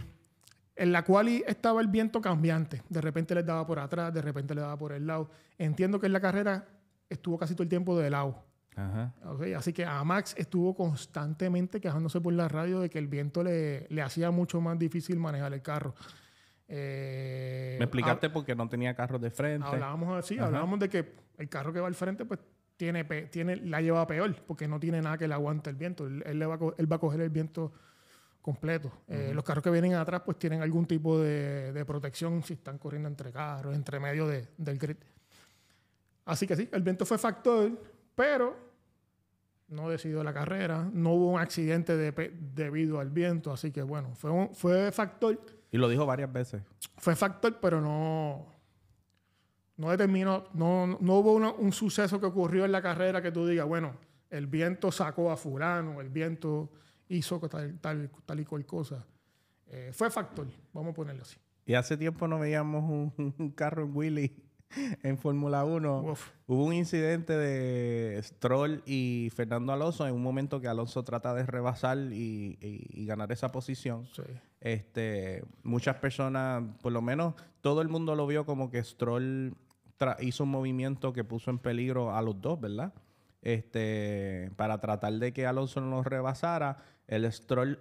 en 0.75 0.91
la 0.91 1.03
cual 1.03 1.27
estaba 1.48 1.82
el 1.82 1.88
viento 1.88 2.22
cambiante. 2.22 2.84
De 2.89 3.01
repente 3.01 3.34
le 3.34 3.44
daba 3.44 3.65
por 3.65 3.79
atrás, 3.79 4.13
de 4.13 4.22
repente 4.22 4.53
le 4.53 4.62
daba 4.62 4.77
por 4.77 4.91
el 4.91 5.08
lado. 5.08 5.29
Entiendo 5.58 6.00
que 6.00 6.08
en 6.08 6.13
la 6.13 6.20
carrera 6.20 6.65
estuvo 7.10 7.38
casi 7.38 7.53
todo 7.53 7.63
el 7.63 7.70
tiempo 7.70 7.98
de 7.98 8.10
lado. 8.10 8.44
así 9.55 9.72
que 9.72 9.86
a 9.86 10.03
Max 10.03 10.36
estuvo 10.38 10.75
constantemente 10.75 11.79
quejándose 11.79 12.20
por 12.20 12.34
la 12.34 12.48
radio 12.48 12.79
de 12.79 12.89
que 12.89 13.00
el 13.00 13.08
viento 13.08 13.44
le, 13.44 13.88
hacía 14.03 14.32
mucho 14.32 14.60
más 14.60 14.77
difícil 14.77 15.17
manejar 15.17 15.53
el 15.53 15.62
carro. 15.62 15.96
Eh, 16.67 17.75
Me 17.79 17.86
explicaste 17.86 18.29
porque 18.29 18.55
no 18.55 18.67
tenía 18.67 18.96
carro 18.96 19.20
de 19.20 19.29
frente. 19.32 19.67
Hablábamos 19.67 20.17
así, 20.17 20.38
hablábamos 20.38 20.79
de 20.79 20.89
que 20.89 21.13
el 21.38 21.48
carro 21.48 21.72
que 21.72 21.79
va 21.79 21.88
al 21.88 21.96
frente, 21.96 22.25
pues 22.25 22.39
tiene, 22.75 23.05
tiene, 23.05 23.55
la 23.58 23.82
lleva 23.82 24.05
peor, 24.08 24.36
porque 24.46 24.67
no 24.67 24.79
tiene 24.79 25.01
nada 25.01 25.17
que 25.17 25.27
le 25.27 25.34
aguante 25.36 25.70
el 25.70 25.77
viento. 25.77 26.08
Él, 26.08 26.24
él, 26.25 26.50
va, 26.50 26.60
él 26.77 26.91
va 26.91 26.96
a 26.98 27.00
coger 27.00 27.22
el 27.22 27.29
viento 27.29 27.72
completo. 28.46 28.92
Eh, 29.08 29.32
los 29.34 29.44
carros 29.44 29.64
que 29.64 29.72
vienen 29.72 29.96
atrás 29.96 30.22
pues 30.24 30.38
tienen 30.38 30.62
algún 30.62 30.86
tipo 30.86 31.20
de, 31.20 31.84
protección 31.84 32.44
si 32.44 32.54
están 32.54 32.78
corriendo 32.78 33.10
entre 33.10 33.32
carros, 33.32 33.74
entre 33.74 34.00
medio 34.00 34.28
del 34.28 34.78
grid. 34.78 34.98
Así 36.25 36.46
que 36.46 36.56
sí, 36.56 36.70
el 36.72 36.84
viento 36.84 37.08
fue 37.08 37.18
factor, 37.18 37.72
pero 38.14 38.56
no 39.70 39.90
decidió 39.90 40.24
la 40.24 40.32
carrera, 40.32 40.88
no 40.94 41.14
hubo 41.14 41.32
un 41.32 41.40
accidente 41.40 41.98
debido 41.98 43.00
al 43.00 43.10
viento, 43.10 43.52
así 43.52 43.72
que 43.72 43.82
bueno, 43.82 44.14
fue, 44.14 44.52
fue 44.54 44.92
factor. 44.92 45.40
Y 45.72 45.80
lo 45.80 45.90
dijo 45.90 46.06
varias 46.06 46.32
veces. 46.32 46.62
Fue 46.98 47.16
factor, 47.16 47.58
pero 47.60 47.82
no, 47.82 48.46
no 49.78 49.90
determinó, 49.90 50.50
no, 50.54 50.86
no 50.86 51.16
hubo 51.16 51.34
un 51.34 51.74
suceso 51.74 52.20
que 52.20 52.28
ocurrió 52.28 52.64
en 52.66 52.72
la 52.72 52.84
carrera 52.84 53.24
que 53.24 53.32
tú 53.32 53.48
digas, 53.48 53.68
bueno, 53.68 53.98
el 54.30 54.46
viento 54.46 54.92
sacó 54.92 55.32
a 55.32 55.36
fulano, 55.36 56.00
el 56.00 56.10
viento 56.10 56.70
hizo 57.10 57.40
tal, 57.48 57.80
tal, 57.80 58.10
tal 58.26 58.40
y 58.40 58.46
cual 58.46 58.66
cosa. 58.66 59.06
Eh, 59.68 59.92
fue 59.94 60.10
factor, 60.12 60.48
vamos 60.74 60.92
a 60.92 60.96
ponerlo 60.96 61.24
así. 61.24 61.38
Y 61.66 61.74
hace 61.74 61.98
tiempo 61.98 62.28
no 62.28 62.40
veíamos 62.40 62.84
un, 63.18 63.52
carro 63.56 63.84
en 63.84 63.96
Willy 63.96 64.44
en 65.04 65.18
Fórmula 65.18 65.66
1. 65.66 66.16
Hubo 66.48 66.64
un 66.64 66.74
incidente 66.74 67.34
de 67.34 68.22
Stroll 68.22 68.84
y 68.86 69.32
Fernando 69.36 69.74
Alonso 69.74 70.08
en 70.08 70.14
un 70.14 70.22
momento 70.22 70.62
que 70.62 70.68
Alonso 70.68 71.04
trata 71.04 71.34
de 71.34 71.46
rebasar 71.46 71.98
y, 72.12 73.06
ganar 73.08 73.32
esa 73.32 73.52
posición. 73.52 74.08
Este, 74.62 75.44
muchas 75.64 75.96
personas, 75.98 76.64
por 76.82 76.92
lo 76.92 77.02
menos 77.02 77.36
todo 77.62 77.82
el 77.82 77.88
mundo 77.88 78.16
lo 78.16 78.28
vio 78.28 78.46
como 78.46 78.70
que 78.70 78.84
Stroll 78.84 79.56
hizo 80.20 80.44
un 80.44 80.52
movimiento 80.52 81.14
que 81.14 81.24
puso 81.24 81.50
en 81.50 81.60
peligro 81.60 82.16
a 82.16 82.22
los 82.22 82.40
dos, 82.42 82.60
¿verdad? 82.60 82.94
Este, 83.42 84.52
para 84.56 84.80
tratar 84.80 85.14
de 85.14 85.32
que 85.32 85.46
Alonso 85.46 85.80
no 85.80 85.98
los 85.98 86.06
rebasara 86.06 86.78
el 87.08 87.32
Stroll, 87.32 87.80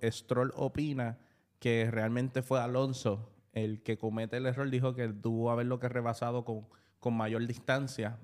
el 0.00 0.12
Stroll 0.12 0.52
opina 0.56 1.18
que 1.58 1.88
realmente 1.90 2.42
fue 2.42 2.60
Alonso 2.60 3.30
el 3.52 3.82
que 3.82 3.96
comete 3.96 4.36
el 4.36 4.46
error. 4.46 4.68
Dijo 4.68 4.94
que 4.94 5.08
tuvo 5.08 5.50
haberlo 5.50 5.78
que 5.78 5.88
rebasado 5.88 6.44
con, 6.44 6.66
con 7.00 7.14
mayor 7.14 7.46
distancia. 7.46 8.18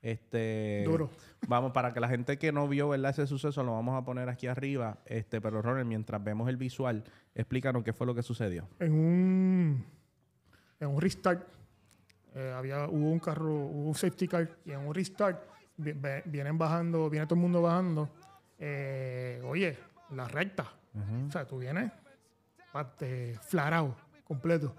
Este, 0.00 0.84
Duro. 0.86 1.10
Vamos, 1.48 1.72
para 1.72 1.92
que 1.92 1.98
la 2.00 2.08
gente 2.08 2.38
que 2.38 2.52
no 2.52 2.68
vio 2.68 2.88
¿verdad? 2.88 3.10
ese 3.10 3.26
suceso, 3.26 3.64
lo 3.64 3.72
vamos 3.72 4.00
a 4.00 4.04
poner 4.04 4.28
aquí 4.28 4.46
arriba. 4.46 4.98
Este, 5.06 5.40
pero 5.40 5.60
Ronald, 5.60 5.86
mientras 5.88 6.22
vemos 6.22 6.48
el 6.48 6.56
visual, 6.56 7.04
explícanos 7.34 7.82
qué 7.82 7.92
fue 7.92 8.06
lo 8.06 8.14
que 8.14 8.22
sucedió. 8.22 8.68
En 8.78 8.92
un, 8.92 9.84
en 10.78 10.88
un 10.88 11.00
restart, 11.00 11.46
eh, 12.34 12.54
había, 12.56 12.86
hubo 12.86 13.10
un 13.10 13.18
carro, 13.18 13.52
hubo 13.52 13.88
un 13.88 13.94
safety 13.94 14.28
car, 14.28 14.48
y 14.64 14.70
en 14.70 14.80
un 14.80 14.94
restart 14.94 15.42
vienen 15.76 16.58
bajando, 16.58 17.10
viene 17.10 17.26
todo 17.26 17.34
el 17.34 17.40
mundo 17.40 17.62
bajando 17.62 18.08
eh, 18.58 19.42
oye, 19.44 19.78
la 20.10 20.26
recta. 20.26 20.72
O 21.28 21.30
sea, 21.30 21.46
tú 21.46 21.58
vienes 21.58 21.92
parte 22.72 23.38
flarado, 23.42 23.96
completo. 24.24 24.74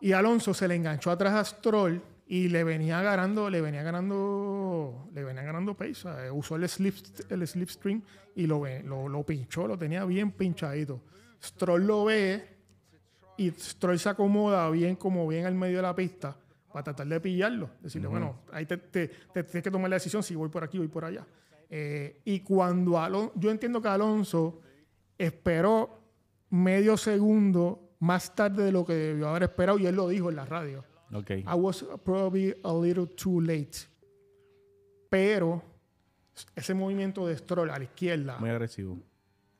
Y 0.00 0.12
Alonso 0.12 0.54
se 0.54 0.66
le 0.66 0.74
enganchó 0.74 1.10
atrás 1.10 1.34
a 1.34 1.44
Stroll 1.44 2.02
y 2.26 2.48
le 2.48 2.64
venía 2.64 3.02
ganando, 3.02 3.50
le 3.50 3.60
venía 3.60 3.82
ganando, 3.82 5.08
le 5.12 5.24
venía 5.24 5.42
ganando 5.42 5.74
pace. 5.74 6.30
usó 6.30 6.56
el, 6.56 6.68
slip, 6.68 6.94
el 7.28 7.46
slipstream 7.46 8.02
y 8.34 8.46
lo, 8.46 8.64
lo, 8.84 9.08
lo 9.08 9.22
pinchó, 9.24 9.66
lo 9.66 9.76
tenía 9.76 10.04
bien 10.04 10.32
pinchadito. 10.32 11.00
Stroll 11.42 11.86
lo 11.86 12.04
ve 12.04 12.56
y 13.36 13.50
Stroll 13.50 13.98
se 13.98 14.08
acomoda 14.08 14.68
bien 14.70 14.96
como 14.96 15.26
bien 15.26 15.46
al 15.46 15.54
medio 15.54 15.76
de 15.76 15.82
la 15.82 15.94
pista 15.94 16.36
para 16.72 16.84
tratar 16.84 17.06
de 17.06 17.20
pillarlo. 17.20 17.70
Decirle, 17.80 18.08
bueno, 18.08 18.40
ahí 18.52 18.66
te, 18.66 18.76
tienes 18.76 19.62
que 19.62 19.70
tomar 19.70 19.90
la 19.90 19.96
decisión 19.96 20.22
si 20.22 20.34
voy 20.34 20.48
por 20.48 20.62
aquí 20.62 20.78
o 20.78 20.82
voy 20.82 20.88
por 20.88 21.04
allá. 21.04 21.26
Eh, 21.72 22.20
y 22.24 22.40
cuando 22.40 22.98
Alonso, 22.98 23.32
yo 23.36 23.50
entiendo 23.50 23.80
que 23.80 23.88
Alonso 23.88 24.60
esperó 25.16 26.00
medio 26.50 26.96
segundo 26.96 27.94
más 28.00 28.34
tarde 28.34 28.64
de 28.64 28.72
lo 28.72 28.84
que 28.84 28.92
debió 28.94 29.28
haber 29.28 29.44
esperado 29.44 29.78
y 29.78 29.86
él 29.86 29.94
lo 29.94 30.08
dijo 30.08 30.30
en 30.30 30.36
la 30.36 30.44
radio. 30.44 30.84
Okay. 31.12 31.40
I 31.40 31.54
was 31.54 31.84
probably 32.04 32.54
a 32.64 32.72
little 32.72 33.06
too 33.06 33.40
late. 33.40 33.78
Pero 35.08 35.62
ese 36.54 36.74
movimiento 36.74 37.26
de 37.26 37.36
Stroll 37.36 37.70
a 37.70 37.78
la 37.78 37.84
izquierda. 37.84 38.38
Muy 38.38 38.50
agresivo. 38.50 38.98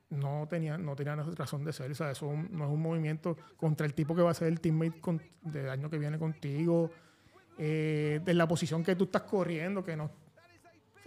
No 0.09 0.45
tenía, 0.49 0.77
no 0.77 0.95
tenía 0.95 1.15
razón 1.15 1.63
de 1.63 1.71
ser. 1.71 1.91
O 1.91 1.95
sea, 1.95 2.11
eso 2.11 2.25
no 2.49 2.65
es 2.65 2.71
un 2.71 2.81
movimiento 2.81 3.37
contra 3.55 3.85
el 3.85 3.93
tipo 3.93 4.13
que 4.15 4.21
va 4.21 4.31
a 4.31 4.33
ser 4.33 4.49
el 4.49 4.59
teammate 4.59 4.99
del 5.41 5.69
año 5.69 5.89
que 5.89 5.97
viene 5.97 6.19
contigo. 6.19 6.91
Eh, 7.57 8.21
de 8.23 8.33
la 8.33 8.47
posición 8.47 8.83
que 8.83 8.95
tú 8.95 9.05
estás 9.05 9.21
corriendo, 9.23 9.83
que 9.83 9.95
no 9.95 10.09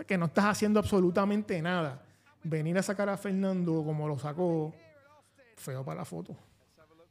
que 0.06 0.18
no 0.18 0.26
estás 0.26 0.46
haciendo 0.46 0.80
absolutamente 0.80 1.60
nada. 1.62 2.02
Venir 2.42 2.76
a 2.78 2.82
sacar 2.82 3.08
a 3.08 3.16
Fernando 3.16 3.84
como 3.84 4.06
lo 4.08 4.18
sacó, 4.18 4.74
feo 5.56 5.84
para 5.84 6.00
la 6.00 6.04
foto. 6.04 6.36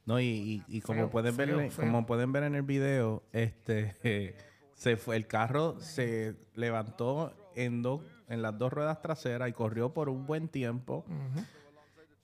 No, 0.06 0.20
y, 0.20 0.82
como 0.84 1.08
pueden 1.08 1.36
ver, 1.36 1.70
como 1.74 2.04
pueden 2.04 2.32
ver 2.32 2.44
en 2.44 2.54
el 2.54 2.62
video, 2.62 3.22
este 3.32 3.94
se 4.74 4.96
fue, 4.96 5.16
el 5.16 5.26
carro 5.26 5.80
se 5.80 6.34
levantó 6.54 7.32
en 7.54 7.82
dos, 7.82 8.02
en 8.28 8.42
las 8.42 8.58
dos 8.58 8.72
ruedas 8.72 9.00
traseras 9.00 9.48
y 9.48 9.52
corrió 9.52 9.94
por 9.94 10.08
un 10.08 10.26
buen 10.26 10.48
tiempo. 10.48 11.06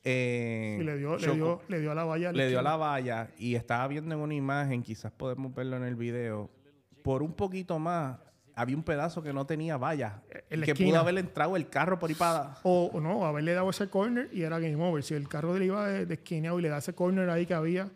Eh, 0.04 0.78
y 0.80 0.84
le 0.84 0.96
dio, 0.96 1.16
le 1.16 1.34
dio, 1.34 1.62
le 1.68 1.80
dio 1.80 1.92
a 1.92 1.94
la 1.94 2.04
valla. 2.04 2.32
Le 2.32 2.48
dio 2.48 2.58
a 2.58 2.62
la 2.62 2.76
valla 2.76 3.30
y 3.38 3.54
estaba 3.54 3.86
viendo 3.88 4.14
en 4.14 4.20
una 4.20 4.34
imagen, 4.34 4.82
quizás 4.82 5.12
podemos 5.12 5.54
verlo 5.54 5.76
en 5.76 5.84
el 5.84 5.96
video, 5.96 6.50
por 7.02 7.22
un 7.22 7.32
poquito 7.32 7.78
más 7.78 8.18
había 8.60 8.76
un 8.76 8.82
pedazo 8.82 9.22
que 9.22 9.32
no 9.32 9.46
tenía 9.46 9.76
valla. 9.76 10.22
que 10.48 10.74
pudo 10.74 10.98
haber 10.98 11.18
entrado 11.18 11.56
el 11.56 11.68
carro 11.68 11.98
por 11.98 12.10
ahí 12.10 12.16
para... 12.16 12.58
O, 12.62 12.90
o, 12.92 13.00
no, 13.00 13.24
haberle 13.24 13.54
dado 13.54 13.70
ese 13.70 13.88
corner 13.88 14.28
y 14.32 14.42
era 14.42 14.58
game 14.58 14.76
over. 14.76 15.02
Si 15.02 15.14
el 15.14 15.28
carro 15.28 15.56
le 15.58 15.64
iba 15.66 15.86
de, 15.86 16.06
de 16.06 16.14
esquina 16.14 16.52
y 16.54 16.60
le 16.60 16.68
da 16.68 16.78
ese 16.78 16.94
corner 16.94 17.28
ahí 17.30 17.46
que 17.46 17.54
había, 17.54 17.90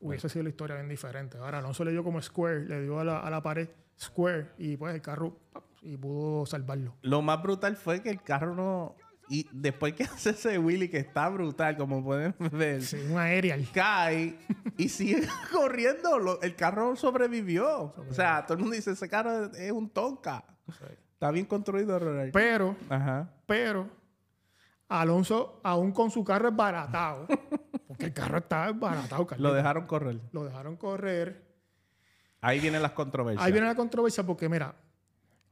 hubiese 0.00 0.28
sido 0.28 0.42
la 0.44 0.50
historia 0.50 0.76
bien 0.76 0.88
diferente. 0.88 1.38
Ahora, 1.38 1.62
no 1.62 1.74
se 1.74 1.84
le 1.84 1.92
dio 1.92 2.04
como 2.04 2.20
square, 2.20 2.66
le 2.66 2.82
dio 2.82 3.00
a 3.00 3.04
la, 3.04 3.20
a 3.20 3.30
la 3.30 3.42
pared 3.42 3.68
square 3.98 4.48
y 4.58 4.76
pues 4.76 4.94
el 4.94 5.00
carro 5.00 5.38
y 5.82 5.96
pudo 5.96 6.46
salvarlo. 6.46 6.94
Lo 7.02 7.22
más 7.22 7.42
brutal 7.42 7.76
fue 7.76 8.02
que 8.02 8.10
el 8.10 8.22
carro 8.22 8.54
no 8.54 8.96
y 9.28 9.46
después 9.52 9.94
que 9.94 10.04
hace 10.04 10.30
ese 10.30 10.58
Willy, 10.58 10.88
que 10.88 10.98
está 10.98 11.28
brutal, 11.28 11.76
como 11.76 12.02
pueden 12.04 12.34
ver. 12.52 12.82
Sí, 12.82 12.96
un 13.10 13.18
aerial. 13.18 13.66
Cae 13.72 14.38
y 14.76 14.88
sigue 14.88 15.26
corriendo. 15.52 16.40
el 16.42 16.54
carro 16.54 16.96
sobrevivió. 16.96 17.94
O 18.08 18.12
sea, 18.12 18.44
todo 18.44 18.54
el 18.54 18.60
mundo 18.60 18.76
dice, 18.76 18.92
ese 18.92 19.08
carro 19.08 19.46
es 19.52 19.72
un 19.72 19.90
tonka. 19.90 20.44
Está 21.12 21.30
bien 21.30 21.46
construido, 21.46 21.98
Ronald. 21.98 22.32
Pero, 22.32 22.76
pero, 23.46 23.88
Alonso, 24.88 25.60
aún 25.64 25.92
con 25.92 26.10
su 26.10 26.22
carro 26.24 26.48
es 26.48 26.56
baratado. 26.56 27.26
porque 27.88 28.06
el 28.06 28.12
carro 28.12 28.38
está 28.38 28.70
baratado, 28.72 29.26
Lo 29.38 29.54
dejaron 29.54 29.86
correr. 29.86 30.20
Lo 30.32 30.44
dejaron 30.44 30.76
correr. 30.76 31.46
Ahí 32.40 32.60
vienen 32.60 32.82
las 32.82 32.92
controversias. 32.92 33.44
Ahí 33.44 33.50
viene 33.52 33.66
la 33.66 33.74
controversia 33.74 34.24
porque, 34.24 34.48
mira, 34.48 34.74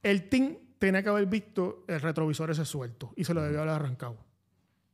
el 0.03 0.29
team 0.29 0.57
tenía 0.85 1.03
que 1.03 1.09
haber 1.09 1.25
visto 1.25 1.85
el 1.89 1.99
retrovisor 1.99 2.51
ese 2.51 2.67
suelto 2.67 3.15
y 3.17 3.25
se 3.25 3.33
lo 3.33 3.41
debió 3.41 3.63
haber 3.63 3.73
arrancado. 3.73 4.19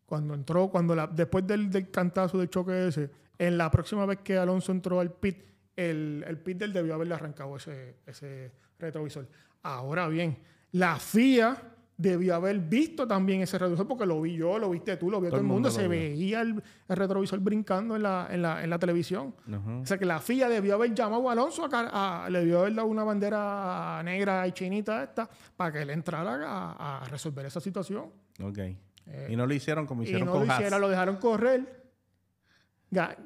Cuando 0.07 0.35
entró, 0.35 0.69
cuando 0.69 0.95
después 1.09 1.45
del, 1.49 1.69
del, 1.69 1.91
cantazo 1.91 2.39
del 2.39 2.49
choque 2.49 2.87
ese, 2.87 3.11
en 3.37 3.59
la 3.59 3.73
próxima 3.73 4.07
vez 4.07 4.21
que 4.21 4.39
Alonso 4.39 4.71
entró 4.71 5.01
al 5.01 5.13
pit, 5.13 5.39
el, 5.75 6.25
el 6.29 6.39
pit 6.39 6.59
del 6.59 6.73
debió 6.73 6.95
haberle 6.95 7.15
arrancado 7.15 7.57
ese, 7.57 7.97
ese 8.07 8.53
retrovisor. 8.79 9.27
Ahora 9.65 10.07
bien, 10.07 10.39
la 10.71 10.97
FIA 10.97 11.61
debió 12.00 12.35
haber 12.35 12.59
visto 12.59 13.07
también 13.07 13.42
ese 13.42 13.59
retrovisor 13.59 13.87
porque 13.87 14.07
lo 14.07 14.23
vi 14.23 14.35
yo, 14.35 14.59
lo 14.59 14.71
viste 14.71 14.97
tú, 14.97 15.11
lo 15.11 15.21
vio 15.21 15.28
todo, 15.28 15.40
el 15.40 15.47
mundo. 15.47 15.71
se 15.71 15.87
veía 15.87 16.40
el, 16.40 16.62
retrovisor 16.88 17.38
brincando 17.40 17.95
en 17.95 18.02
la, 18.02 18.26
en 18.30 18.40
la, 18.40 18.64
en 18.64 18.71
la 18.71 18.78
televisión. 18.78 19.35
O 19.83 19.85
sea 19.85 19.99
que 19.99 20.07
la 20.07 20.19
FIA 20.19 20.49
debió 20.49 20.76
haber 20.76 20.95
llamado 20.95 21.28
a 21.28 21.33
Alonso, 21.33 21.69
a, 21.71 22.28
le 22.30 22.38
debió 22.38 22.61
haber 22.61 22.75
dado 22.75 22.88
una 22.88 23.04
bandera 23.04 24.00
negra 24.02 24.47
y 24.47 24.52
chinita 24.52 25.02
esta 25.02 25.28
para 25.57 25.73
que 25.73 25.83
él 25.83 25.90
entrara 25.90 26.75
a, 26.78 27.07
resolver 27.11 27.45
esa 27.45 27.61
situación. 27.61 28.07
Ok. 28.42 28.59
Eh, 28.59 29.28
y 29.30 29.37
no 29.37 29.47
lo 29.47 29.52
hicieron 29.52 29.87
como 29.87 30.02
hicieron 30.02 30.23
y 30.23 30.25
no 30.25 30.38
lo 30.38 30.47
hicieron, 30.47 30.80
lo 30.80 30.88
dejaron 30.88 31.16
correr. 31.16 31.85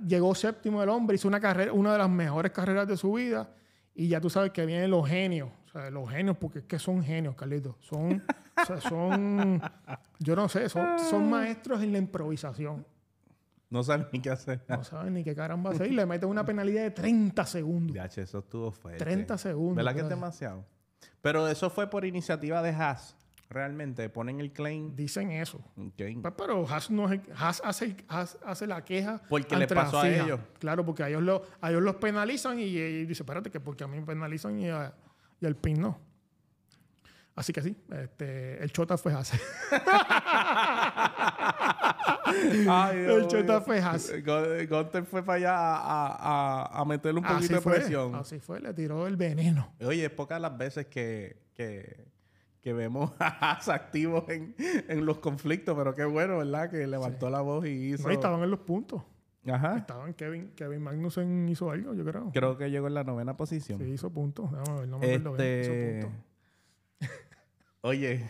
llegó 0.04 0.34
séptimo 0.34 0.82
el 0.82 0.88
hombre, 0.88 1.14
hizo 1.14 1.28
una 1.28 1.38
carrera, 1.38 1.72
una 1.72 1.92
de 1.92 1.98
las 1.98 2.10
mejores 2.10 2.50
carreras 2.50 2.88
de 2.88 2.96
su 2.96 3.12
vida. 3.12 3.54
Y 3.94 4.08
ya 4.08 4.20
tú 4.20 4.28
sabes 4.28 4.50
que 4.50 4.66
vienen 4.66 4.90
los 4.90 5.08
genios 5.08 5.48
los 5.90 6.10
genios, 6.10 6.36
porque 6.36 6.60
es 6.60 6.64
que 6.64 6.78
son 6.78 7.02
genios, 7.02 7.34
Carlitos. 7.34 7.76
Son, 7.80 8.22
son, 8.88 9.60
yo 10.18 10.36
no 10.36 10.48
sé, 10.48 10.68
son, 10.68 10.98
son 10.98 11.28
maestros 11.28 11.82
en 11.82 11.92
la 11.92 11.98
improvisación. 11.98 12.86
No 13.70 13.82
saben 13.82 14.06
ni 14.12 14.20
qué 14.20 14.30
hacer. 14.30 14.64
No 14.68 14.84
saben 14.84 15.14
ni 15.14 15.24
qué 15.24 15.34
caramba 15.34 15.70
hacer. 15.70 15.90
Y 15.90 15.94
le 15.94 16.06
meten 16.06 16.28
una 16.28 16.44
penalidad 16.44 16.82
de 16.82 16.92
30 16.92 17.44
segundos. 17.46 17.96
Ya, 17.96 18.04
eso 18.04 18.38
estuvo 18.38 18.70
fuerte. 18.70 19.02
30 19.02 19.36
segundos. 19.36 19.76
¿Verdad 19.76 19.94
que 19.94 20.00
es 20.02 20.08
demasiado? 20.08 20.64
Pero 21.20 21.48
eso 21.48 21.70
fue 21.70 21.90
por 21.90 22.04
iniciativa 22.04 22.62
de 22.62 22.70
Haas. 22.70 23.16
Realmente, 23.50 24.08
ponen 24.08 24.40
el 24.40 24.52
claim. 24.52 24.94
Dicen 24.94 25.32
eso. 25.32 25.60
Pues, 25.74 26.34
pero 26.36 26.68
Haas, 26.68 26.90
no 26.90 27.08
Haas 27.36 27.62
hace, 27.64 27.96
hace 28.08 28.66
la 28.66 28.84
queja. 28.84 29.20
Porque 29.28 29.56
le 29.56 29.66
pasó 29.66 30.00
a 30.00 30.08
ellos. 30.08 30.38
Claro, 30.60 30.84
porque 30.84 31.02
a 31.02 31.08
ellos, 31.08 31.22
lo, 31.22 31.42
a 31.60 31.70
ellos 31.70 31.82
los 31.82 31.96
penalizan 31.96 32.60
y, 32.60 32.64
y 32.64 33.06
dice, 33.06 33.22
espérate, 33.24 33.50
que 33.50 33.58
porque 33.58 33.82
a 33.82 33.88
mí 33.88 33.98
me 33.98 34.06
penalizan 34.06 34.58
y 34.60 34.70
a, 34.70 34.94
y 35.44 35.46
el 35.46 35.56
PIN 35.56 35.80
no. 35.80 35.98
Así 37.36 37.52
que 37.52 37.62
sí, 37.62 37.76
este, 37.90 38.62
el 38.62 38.70
Chota 38.70 38.96
fue 38.96 39.12
Haas. 39.12 39.32
el 42.94 43.26
Chota 43.26 43.60
fue 43.60 43.80
Haas. 43.80 44.12
Gunter 44.22 45.04
fue 45.04 45.24
para 45.24 45.36
allá 45.36 45.56
a, 45.56 46.80
a, 46.80 46.84
meterle 46.84 47.18
un 47.18 47.26
poquito 47.26 47.54
de 47.54 47.60
presión. 47.60 48.14
Así 48.14 48.38
fue, 48.38 48.60
le 48.60 48.72
tiró 48.72 49.08
el 49.08 49.16
veneno. 49.16 49.74
Oye, 49.80 50.04
es 50.04 50.12
pocas 50.12 50.40
las 50.40 50.56
veces 50.56 50.86
que, 50.86 51.42
que, 51.54 52.06
que 52.60 52.72
vemos 52.72 53.10
a 53.18 53.26
Haas 53.26 53.68
activos 53.68 54.28
en, 54.28 54.54
en, 54.88 55.04
los 55.04 55.18
conflictos, 55.18 55.76
pero 55.76 55.92
qué 55.96 56.04
bueno, 56.04 56.38
¿verdad? 56.38 56.70
Que 56.70 56.86
levantó 56.86 57.30
la 57.30 57.40
voz 57.40 57.66
y 57.66 57.94
hizo... 57.94 58.06
No, 58.06 58.14
estaban 58.14 58.44
en 58.44 58.50
los 58.50 58.60
puntos. 58.60 59.02
Ajá. 59.52 59.78
Estaban 59.78 60.14
Kevin, 60.14 60.52
Kevin 60.56 60.82
Magnussen 60.82 61.48
hizo 61.48 61.70
algo, 61.70 61.94
yo 61.94 62.04
creo. 62.04 62.30
Creo 62.32 62.56
que 62.56 62.70
llegó 62.70 62.86
en 62.86 62.94
la 62.94 63.04
novena 63.04 63.36
posición. 63.36 63.78
Sí, 63.78 63.84
hizo 63.84 64.10
puntos. 64.10 64.50
No, 64.50 64.98
me 64.98 65.14
este... 65.14 66.08
Oye, 67.82 68.26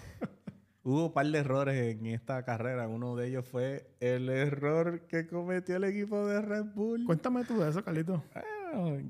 hubo 0.83 1.07
un 1.07 1.13
par 1.13 1.27
de 1.27 1.39
errores 1.39 1.97
en 1.97 2.07
esta 2.07 2.43
carrera. 2.45 2.89
Uno 2.89 3.15
de 3.15 3.29
ellos 3.29 3.47
fue 3.47 3.95
el 4.01 4.29
error 4.29 5.03
que 5.03 5.27
cometió 5.29 5.77
el 5.77 5.85
equipo 5.85 6.27
de 6.27 6.43
Red 6.43 6.65
Bull. 6.75 7.05
Cuéntame 7.05 7.45
tú 7.45 7.61
de 7.61 7.71
eso, 7.71 7.85
Carlito. 7.85 8.25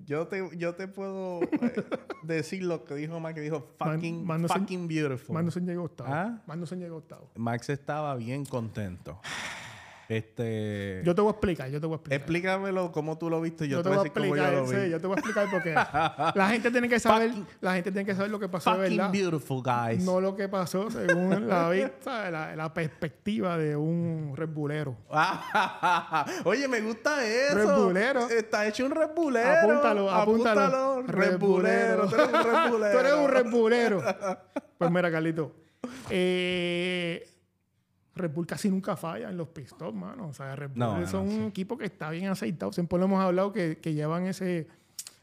yo 0.05 0.27
te, 0.27 0.47
yo 0.59 0.75
te 0.75 0.87
puedo 0.87 1.41
eh, 1.43 1.85
decir 2.23 2.63
lo 2.63 2.85
que 2.85 2.95
dijo 2.95 3.19
Max, 3.21 3.35
que 3.35 3.41
dijo 3.41 3.75
fucking, 3.79 4.27
fucking 4.47 4.87
beautiful. 4.87 5.35
Magnussen 5.35 5.65
llegó 5.65 5.85
octavo. 5.85 6.13
¿Ah? 6.13 6.43
Magnussen 6.47 6.81
llegó 6.81 6.99
octavo. 6.99 7.31
Max 7.37 7.71
estaba 7.71 8.15
bien 8.17 8.45
contento. 8.45 9.19
Este... 10.09 11.03
Yo 11.05 11.15
te 11.15 11.21
voy 11.21 11.29
a 11.29 11.33
explicar, 11.33 11.71
yo 11.71 11.81
te 11.81 11.87
voy 11.87 11.95
a 11.95 11.97
explicar. 11.97 12.21
Explícamelo 12.21 12.93
cómo 12.93 13.17
tú 13.19 13.31
lo 13.31 13.41
viste, 13.41 13.69
yo, 13.69 13.79
yo 13.79 13.83
te 13.83 13.89
voy 13.89 13.99
a 13.99 14.03
explicar, 14.03 14.53
yo. 14.53 14.67
Sí, 14.67 14.75
te 14.75 15.07
voy 15.07 15.17
a 15.17 15.21
explicar 15.21 15.49
porque 15.51 15.75
la 16.35 16.49
gente 16.51 16.71
tiene 16.71 16.89
que 16.89 17.01
saber, 17.01 17.33
la 17.61 17.75
gente 17.75 17.91
tiene 17.91 18.05
que 18.05 18.15
saber 18.15 18.31
lo 18.31 18.39
que 18.39 18.49
pasó 18.49 18.73
de 18.77 18.89
verdad. 18.91 19.11
beautiful, 19.11 19.63
guys. 19.63 20.05
No 20.05 20.21
lo 20.21 20.37
que 20.37 20.49
pasó 20.49 20.91
según 20.91 21.49
la 21.49 21.71
vista, 21.71 22.31
la, 22.31 22.57
la, 22.57 22.75
perspectiva 22.75 23.57
de 23.57 23.77
un 23.77 24.33
rebulero. 24.35 24.97
Oye, 26.45 26.69
me 26.69 26.81
gusta 26.81 27.25
eso. 27.25 27.55
Rebulero. 27.55 28.29
Está 28.29 28.67
hecho 28.67 28.85
un 28.87 28.93
rebulero. 28.93 29.61
Apúntalo, 29.61 30.11
apúntalo. 30.11 31.03
Rebulero. 31.03 32.09
Tú 32.09 32.15
eres 32.17 32.33
un 32.33 32.43
rebulero. 32.43 32.93
Tú 32.93 32.99
eres 32.99 33.13
un 33.15 33.29
rebulero. 33.29 34.03
pues 34.79 34.91
mira, 34.91 35.11
Carlito. 35.11 35.53
Eh 36.11 37.29
Red 38.15 38.33
Bull 38.33 38.47
casi 38.47 38.71
nunca 38.71 38.97
falla 38.97 39.31
en 39.31 39.37
los 39.37 39.49
pit 39.49 39.71
mano. 39.93 40.29
O 40.29 40.33
sea, 40.33 40.55
Red 40.55 40.71
Bull 40.75 41.07
son 41.07 41.29
un 41.29 41.45
equipo 41.45 41.77
que 41.77 41.87
está 41.87 42.11
bien 42.11 42.29
aceitado. 42.29 42.73
Siempre 42.73 42.99
lo 42.99 43.07
hemos 43.07 43.21
hablado 43.21 43.53
que, 43.53 43.77
llevan 43.83 44.27
ese, 44.27 44.69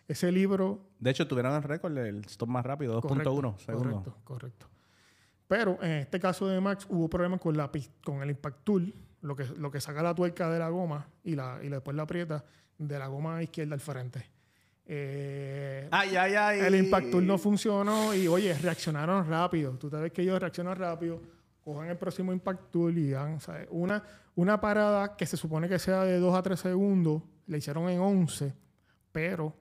ese 0.08 0.32
libro. 0.32 0.80
De 0.99 1.12
hecho, 1.12 1.27
tuvieron 1.27 1.54
el 1.54 1.63
récord 1.63 1.93
del 1.93 2.25
stop 2.25 2.49
más 2.49 2.65
rápido, 2.65 3.01
2.1 3.01 3.58
segundos. 3.58 3.93
Correcto, 3.93 4.17
correcto. 4.23 4.67
Pero 5.47 5.77
en 5.82 5.91
este 5.91 6.19
caso 6.19 6.47
de 6.47 6.60
Max 6.62 6.86
hubo 6.89 7.10
problemas 7.10 7.41
con, 7.41 7.58
la, 7.58 7.69
con 8.04 8.21
el 8.21 8.30
impact 8.30 8.63
tool, 8.63 8.93
lo 9.21 9.36
que, 9.36 9.45
lo 9.58 9.69
que 9.69 9.82
saca 9.82 10.01
la 10.01 10.15
tuerca 10.15 10.49
de 10.49 10.60
la 10.60 10.69
goma 10.69 11.08
y, 11.23 11.36
la, 11.36 11.60
y 11.62 11.67
después 11.67 11.95
la 11.95 12.04
aprieta 12.04 12.43
de 12.77 12.99
la 12.99 13.08
goma 13.08 13.43
izquierda 13.43 13.73
al 13.73 13.82
frente. 13.82 14.25
Eh, 14.86 15.88
ay, 15.91 16.15
ay, 16.15 16.34
ay. 16.36 16.60
El 16.60 16.75
impact 16.75 17.12
tool 17.12 17.25
no 17.25 17.38
funcionó 17.38 18.13
y, 18.13 18.27
oye, 18.27 18.54
reaccionaron 18.54 19.27
rápido. 19.27 19.73
Tú 19.73 19.89
sabes 19.89 20.12
que 20.12 20.21
ellos 20.21 20.39
reaccionan 20.39 20.75
rápido 20.75 21.21
cojan 21.63 21.89
el 21.89 21.97
próximo 21.97 22.34
Impact 22.34 22.71
Tool 22.71 22.97
y 22.97 23.12
dan 23.12 23.39
Una, 23.69 24.04
una 24.36 24.60
parada 24.60 25.15
que 25.15 25.26
se 25.26 25.38
supone 25.38 25.69
que 25.69 25.80
sea 25.80 26.04
de 26.04 26.19
2 26.19 26.36
a 26.36 26.41
3 26.41 26.60
segundos, 26.60 27.21
le 27.47 27.58
hicieron 27.58 27.89
en 27.89 28.00
11, 28.00 28.54
pero 29.12 29.56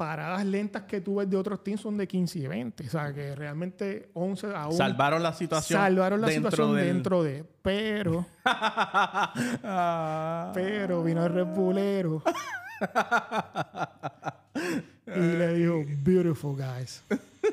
paradas 0.00 0.44
lentas 0.46 0.84
que 0.84 1.02
tú 1.02 1.16
ves 1.16 1.28
de 1.28 1.36
otros 1.36 1.62
teams 1.62 1.82
son 1.82 1.98
de 1.98 2.08
15 2.08 2.38
y 2.38 2.46
20. 2.46 2.86
O 2.86 2.90
sea, 2.90 3.12
que 3.12 3.34
realmente 3.34 4.08
11 4.14 4.46
aún... 4.54 4.74
Salvaron 4.74 5.22
la 5.22 5.34
situación 5.34 5.78
Salvaron 5.78 6.22
la 6.22 6.28
situación 6.28 6.74
dentro 6.74 7.22
de... 7.22 7.44
Pero... 7.60 8.24
pero 10.54 11.04
vino 11.04 11.26
el 11.26 11.32
repulero 11.34 12.22
y 15.06 15.20
le 15.20 15.54
dijo, 15.54 15.84
beautiful 16.02 16.56
guys. 16.56 17.04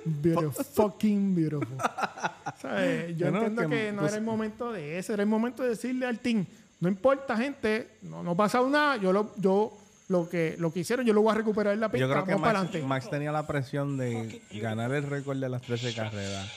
Beautiful, 0.05 0.63
fucking 0.63 1.35
beautiful. 1.35 1.77
Yo 3.17 3.27
entiendo 3.27 3.69
que, 3.69 3.91
no 3.91 4.05
era 4.07 4.17
el 4.17 4.23
momento 4.23 4.71
de 4.71 4.97
eso, 4.97 5.13
era 5.13 5.23
el 5.23 5.29
momento 5.29 5.63
de 5.63 5.69
decirle 5.69 6.05
al 6.05 6.19
team, 6.19 6.45
no 6.79 6.89
importa, 6.89 7.37
gente, 7.37 7.87
no, 8.03 8.23
no 8.23 8.35
pasa 8.35 8.61
nada, 8.61 8.97
yo 8.97 9.11
lo, 9.11 9.33
yo 9.37 9.75
lo 10.09 10.29
que, 10.29 10.55
lo 10.59 10.71
que 10.71 10.81
hicieron, 10.81 11.05
yo 11.05 11.13
lo 11.13 11.21
voy 11.21 11.31
a 11.31 11.35
recuperar 11.35 11.73
en 11.73 11.79
la 11.79 11.89
pista. 11.89 12.05
Yo 12.07 12.11
creo 12.11 12.25
que 12.25 12.35
Max, 12.35 12.83
Max, 12.83 13.09
tenía 13.09 13.31
la 13.31 13.47
presión 13.47 13.97
de 13.97 14.41
ganar 14.53 14.91
el 14.91 15.03
récord 15.03 15.37
de 15.37 15.49
las 15.49 15.61
13 15.61 15.93
carreras 15.93 16.49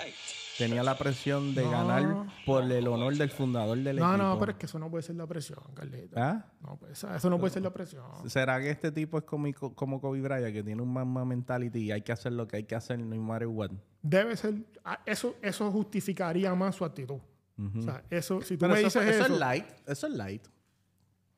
tenía 0.59 0.83
la 0.83 0.97
presión 0.97 1.55
de 1.55 1.63
ganar 1.63 2.27
por 2.45 2.71
el 2.71 2.87
honor 2.87 3.17
del 3.17 3.31
fundador 3.31 3.79
del 3.79 3.99
equipo. 3.99 4.07
No, 4.07 4.17
no, 4.17 4.39
pero 4.39 4.53
es 4.53 4.59
que 4.59 4.67
eso 4.67 4.79
no 4.79 4.91
puede 4.91 5.03
ser 5.03 5.17
la 5.17 5.27
presión, 5.27 5.61
Carlito. 5.75 6.19
¿Ah? 6.19 6.47
No, 6.61 6.77
pues, 6.77 7.05
eso 7.05 7.31
no 7.31 7.39
puede 7.39 7.53
ser 7.53 7.63
la 7.63 7.73
presión. 7.73 8.05
¿Será 8.27 8.61
que 8.61 8.71
este 8.71 8.93
tipo 8.93 9.19
es 9.19 9.25
como, 9.25 9.53
como 9.75 10.01
Kobe 10.01 10.21
Bryant, 10.21 10.53
que 10.53 10.63
tiene 10.63 10.83
un 10.83 10.93
mamá 10.93 11.25
mentality 11.25 11.81
y 11.81 11.93
hay 11.93 12.03
que 12.03 12.13
hacer 12.13 12.33
lo 12.33 12.47
que 12.47 12.57
hay 12.57 12.65
que 12.65 12.75
hacer 12.75 12.99
no 12.99 13.17
matter 13.17 13.49
what? 13.49 13.71
Debe 14.03 14.37
ser... 14.37 14.55
Ah, 14.85 15.01
eso, 15.07 15.37
eso 15.43 15.71
justificaría 15.71 16.55
más 16.55 16.77
su 16.77 16.85
actitud. 16.85 17.21
O 17.59 17.83
sea, 17.83 18.03
eso... 18.09 18.41
Si 18.41 18.57
tú 18.57 18.67
me 18.67 18.79
dices 18.79 18.97
eso... 18.97 19.25
Eso 19.25 19.25
es 19.25 19.39
light. 19.39 19.67
Eso 19.87 20.07
es 20.07 20.13
light. 20.15 20.47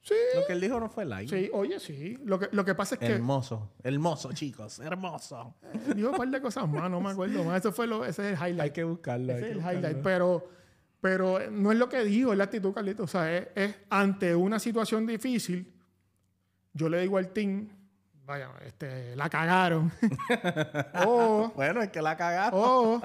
Sí. 0.03 0.15
Lo 0.35 0.45
que 0.45 0.53
él 0.55 0.61
dijo 0.61 0.81
no 0.81 0.89
fue 0.89 1.05
light. 1.05 1.31
Sí, 1.31 1.49
oye, 1.53 1.79
sí. 1.79 2.19
Lo 2.25 2.39
que, 2.39 2.49
lo 2.51 2.65
que 2.65 2.75
pasa 2.75 2.97
es 2.97 2.99
que. 2.99 3.07
Hermoso. 3.07 3.71
Hermoso, 3.85 4.33
chicos. 4.33 4.81
Hermoso. 4.81 5.55
Eh, 5.63 5.95
dijo 5.95 6.11
un 6.11 6.17
par 6.17 6.29
de 6.29 6.41
cosas 6.41 6.69
más, 6.69 6.91
no 6.91 7.01
me 7.01 7.11
acuerdo 7.11 7.45
más. 7.45 7.61
Eso 7.61 7.73
fue 7.73 7.87
lo, 7.87 8.05
ese 8.05 8.33
es 8.33 8.41
el 8.41 8.49
highlight. 8.49 8.61
Hay 8.61 8.71
que 8.73 8.83
buscarlo. 8.83 9.33
Ese 9.33 9.51
es 9.51 9.57
el 9.57 9.59
highlight. 9.59 9.99
Pero, 10.03 10.49
pero 11.01 11.39
no 11.53 11.71
es 11.71 11.79
lo 11.79 11.89
que 11.89 12.03
dijo, 12.03 12.33
es 12.33 12.39
la 12.39 12.45
actitud, 12.45 12.75
Carlito. 12.75 13.05
O 13.05 13.07
sea, 13.07 13.33
es, 13.37 13.77
ante 13.91 14.35
una 14.35 14.59
situación 14.59 15.07
difícil, 15.07 15.73
yo 16.73 16.89
le 16.89 17.01
digo 17.01 17.17
al 17.19 17.29
team, 17.29 17.69
vaya, 18.25 18.51
este, 18.67 19.15
la 19.15 19.31
cagaron. 19.31 19.93
o, 21.07 21.53
bueno, 21.55 21.81
es 21.81 21.91
que 21.91 22.03
la 22.03 22.17
cagaron. 22.17 22.61
O 22.61 23.01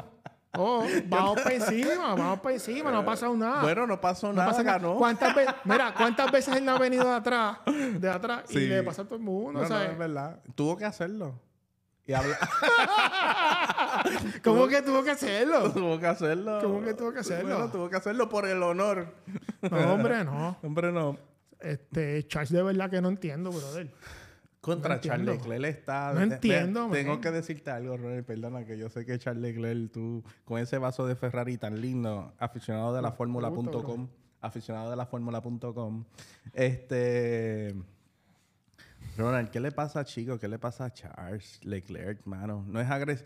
Oh, 0.58 0.84
vamos 1.06 1.42
para 1.42 1.56
encima, 1.56 2.16
vamos 2.16 2.40
para 2.40 2.56
encima, 2.56 2.92
no 2.92 3.00
ha 3.00 3.06
pasado 3.06 3.36
nada. 3.38 3.62
Bueno, 3.62 3.86
no 3.86 4.02
pasó 4.02 4.34
nada, 4.34 4.64
ganó. 4.64 4.96
¿Cuántas 4.96 5.36
veces, 5.36 5.54
mira, 5.64 5.94
¿cuántas 5.96 6.32
veces 6.32 6.56
él 6.56 6.66
no 6.66 6.74
ha 6.74 6.80
venido 6.80 7.06
de 7.06 7.16
atrás, 7.16 7.60
de 7.66 8.10
atrás 8.10 8.44
y 8.50 8.60
le 8.60 8.84
pasa 8.84 9.04
a 9.04 9.06
todo 9.06 9.16
el 9.16 9.22
mundo? 9.22 9.62
No, 9.62 9.70
no, 9.70 9.82
es 9.82 9.98
verdad. 9.98 10.42
Tuvo 10.56 10.76
que 10.76 10.86
hacerlo. 10.86 11.40
Y 12.06 12.14
habla... 12.14 12.38
¿Cómo 14.44 14.68
que 14.68 14.82
tuvo 14.82 15.04
que 15.04 15.12
hacerlo? 15.12 15.72
Tuvo 15.72 16.00
que 16.00 16.08
hacerlo. 16.08 16.60
¿Cómo 16.62 16.82
que 16.82 16.94
tuvo 16.94 17.12
que 17.12 17.20
hacerlo? 17.20 17.56
Bueno, 17.56 17.72
tuvo 17.72 17.90
que 17.90 17.98
hacerlo 17.98 18.30
por 18.30 18.48
el 18.48 18.64
honor. 18.64 19.14
No, 19.62 19.94
hombre, 19.94 20.24
no. 20.24 20.58
hombre, 20.64 20.92
no. 20.92 21.18
Este, 21.60 22.26
Charles, 22.28 22.52
de 22.52 22.64
verdad 22.64 22.90
que 22.90 23.02
no 23.02 23.10
entiendo, 23.10 23.52
brother. 23.52 23.92
Contra 24.68 25.00
Charles 25.00 25.26
Leclerc 25.26 25.64
está. 25.64 26.12
No 26.14 26.22
entiendo, 26.22 26.90
Tengo 26.92 27.22
que 27.22 27.32
decirte 27.32 27.72
algo, 27.72 27.96
Ronald, 27.96 28.26
perdona, 28.26 28.66
que 28.66 28.78
yo 28.78 28.90
sé 28.90 29.06
que 29.06 29.18
Charles 29.18 29.42
Leclerc, 29.42 29.94
tú, 29.94 30.26
con 30.44 30.60
ese 30.60 30.78
vaso 30.78 31.08
de 31.08 31.16
Ferrari 31.16 31.58
tan 31.58 31.80
lindo, 31.80 32.34
aficionado 32.38 32.94
de 32.94 33.02
la 33.02 33.14
Fórmula.com, 33.14 34.10
aficionado 34.42 34.90
de 34.90 34.98
la 34.98 35.06
Fórmula.com, 35.06 36.04
este. 36.52 37.76
Ronald, 39.18 39.50
¿qué 39.52 39.62
le 39.62 39.72
pasa 39.72 40.02
a 40.02 40.04
Chico? 40.04 40.38
¿Qué 40.38 40.50
le 40.50 40.60
pasa 40.60 40.84
a 40.84 40.92
Charles 40.92 41.64
Leclerc, 41.64 42.26
mano? 42.26 42.66
No 42.68 42.82
es 42.82 42.90
agresivo. 42.90 43.26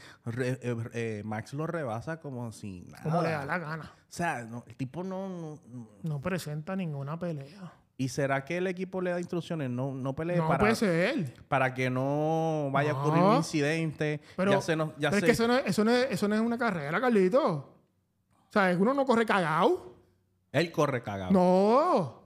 Eh, 0.94 1.24
Max 1.26 1.54
lo 1.54 1.66
rebasa 1.66 2.20
como 2.20 2.52
si 2.52 2.82
nada. 2.82 3.04
Como 3.04 3.22
le 3.24 3.32
da 3.32 3.46
la 3.46 3.58
gana. 3.58 3.84
O 3.84 4.14
sea, 4.14 4.42
el 4.42 4.76
tipo 4.76 5.04
no, 5.04 5.28
no, 5.28 5.60
no... 6.04 6.22
presenta 6.22 6.76
ninguna 6.76 7.18
pelea. 7.18 7.74
¿Y 8.02 8.10
será 8.10 8.44
que 8.44 8.58
el 8.58 8.66
equipo 8.66 9.00
le 9.00 9.12
da 9.12 9.20
instrucciones? 9.20 9.70
No, 9.70 9.94
no 9.94 10.16
pelee 10.16 10.38
no 10.38 10.48
para... 10.48 10.58
puede 10.58 10.74
ser. 10.74 11.36
Para 11.48 11.72
que 11.72 11.88
no 11.92 12.72
vaya 12.72 12.94
a 12.94 12.94
ocurrir 12.96 13.22
un 13.22 13.36
incidente. 13.36 14.20
Pero, 14.36 14.54
ya 14.54 14.62
se 14.62 14.76
ya 14.76 15.12
pero 15.12 15.18
es 15.18 15.24
que 15.24 15.30
eso 15.30 15.48
no, 15.48 15.58
eso, 15.58 15.86
no 15.86 15.92
es, 15.92 16.08
eso 16.10 16.28
no 16.28 16.34
es 16.34 16.42
una 16.42 16.58
carrera, 16.58 17.00
Carlito. 17.00 17.46
O 17.46 18.50
sea, 18.50 18.76
uno 18.76 18.96
no 18.96 19.06
corre 19.06 19.24
cagado. 19.24 19.96
Él 20.52 20.72
corre 20.72 21.04
cagado. 21.04 21.32
No. 21.32 22.24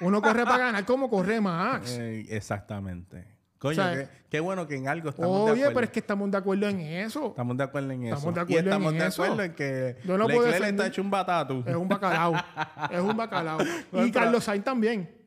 Uno 0.00 0.22
corre 0.22 0.46
para 0.46 0.64
ganar 0.64 0.86
como 0.86 1.10
corre 1.10 1.38
Max. 1.38 1.90
Eh, 2.00 2.24
exactamente. 2.30 3.33
Coño, 3.58 3.82
qué, 4.28 4.40
bueno 4.40 4.66
que 4.66 4.76
en 4.76 4.88
algo 4.88 5.08
estamos 5.08 5.30
de 5.30 5.36
acuerdo. 5.36 5.52
Oye, 5.52 5.74
pero 5.74 5.84
es 5.84 5.90
que 5.90 6.00
estamos 6.00 6.30
de 6.30 6.36
acuerdo 6.36 6.68
en 6.68 6.80
eso. 6.80 7.28
Estamos 7.28 7.56
de 7.56 7.64
acuerdo 7.64 7.90
en 7.92 8.02
eso. 8.04 8.16
Estamos 8.16 8.34
de 8.34 8.40
acuerdo 8.40 8.62
y 8.62 8.64
estamos 8.64 8.92
en 8.92 8.98
de 8.98 9.06
eso. 9.06 9.22
acuerdo 9.22 9.42
en 9.42 9.54
que 9.54 9.96
Yo 10.04 10.18
no 10.18 10.28
Leclerc 10.28 10.52
puedo 10.52 10.66
está 10.66 10.86
hecho 10.86 11.02
un 11.02 11.10
batatu. 11.10 11.64
Es 11.66 11.74
un 11.74 11.88
bacalao. 11.88 12.34
es 12.90 13.00
un 13.00 13.16
bacalao. 13.16 13.58
y 13.92 14.10
Carlos 14.10 14.44
Sainz 14.44 14.64
también. 14.64 15.24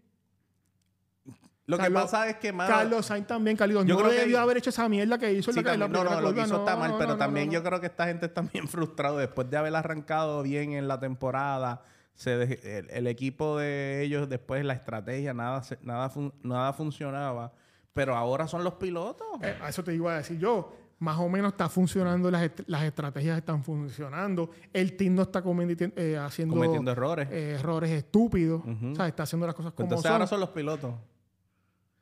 Lo 1.66 1.78
que 1.78 1.92
pasa 1.92 2.30
es 2.30 2.38
que, 2.38 2.56
Carlos 2.56 3.06
Sainz 3.06 3.28
también, 3.28 3.58
Carlos. 3.58 3.86
Yo 3.86 3.96
no 3.96 4.02
creo 4.02 4.12
debió 4.12 4.38
que... 4.38 4.42
haber 4.42 4.58
hecho 4.58 4.70
esa 4.70 4.88
mierda 4.88 5.18
que 5.18 5.34
hizo. 5.34 5.52
Sí, 5.52 5.62
la, 5.62 5.76
no, 5.76 5.88
no, 5.88 6.22
lo 6.22 6.34
que 6.34 6.42
hizo 6.42 6.60
está 6.60 6.76
mal, 6.78 6.96
pero 6.98 7.18
también 7.18 7.52
yo 7.52 7.64
creo 7.64 7.82
que 7.82 7.88
esta 7.88 8.06
gente 8.06 8.28
está 8.28 8.42
bien 8.42 8.68
frustrado 8.68 9.18
después 9.18 9.50
de 9.50 9.58
haber 9.58 9.76
arrancado 9.76 10.44
bien 10.44 10.74
en 10.74 10.88
la 10.88 11.00
temporada 11.00 11.82
se 12.18 12.88
el, 12.92 13.06
equipo 13.06 13.60
de 13.60 14.02
ellos 14.02 14.28
después 14.28 14.66
la 14.66 14.74
estrategia 14.74 15.36
nada 15.36 15.62
nada 15.84 16.12
nada 16.42 16.74
funcionaba 16.74 17.54
pero 17.98 18.16
ahora 18.16 18.48
son 18.48 18.64
los 18.64 18.76
pilotos 18.76 19.26
eh, 19.42 19.58
a 19.60 19.70
eso 19.70 19.84
te 19.84 19.92
iba 19.96 20.14
a 20.14 20.18
decir 20.18 20.38
yo. 20.38 20.72
Más 21.00 21.18
o 21.18 21.28
menos 21.28 21.54
está 21.54 21.68
funcionando 21.68 22.30
las, 22.30 22.52
las 22.68 22.84
estrategias 22.84 23.40
están 23.40 23.64
funcionando. 23.64 24.52
El 24.72 24.96
team 24.96 25.16
no 25.16 25.24
está 25.24 25.44
eh, 25.44 26.18
haciendo 26.20 26.56
cometiendo 26.56 26.92
errores. 26.92 27.28
eh, 27.32 27.58
errores 27.60 27.90
estúpidos. 27.90 28.62
O 28.64 28.96
sea 28.96 29.08
está 29.08 29.24
haciendo 29.24 29.48
las 29.48 29.56
cosas 29.56 29.74
como 29.74 29.86
entonces 29.86 30.12
ahora 30.12 30.28
son. 30.28 30.40
los 30.40 30.50
pilotos. 30.50 30.94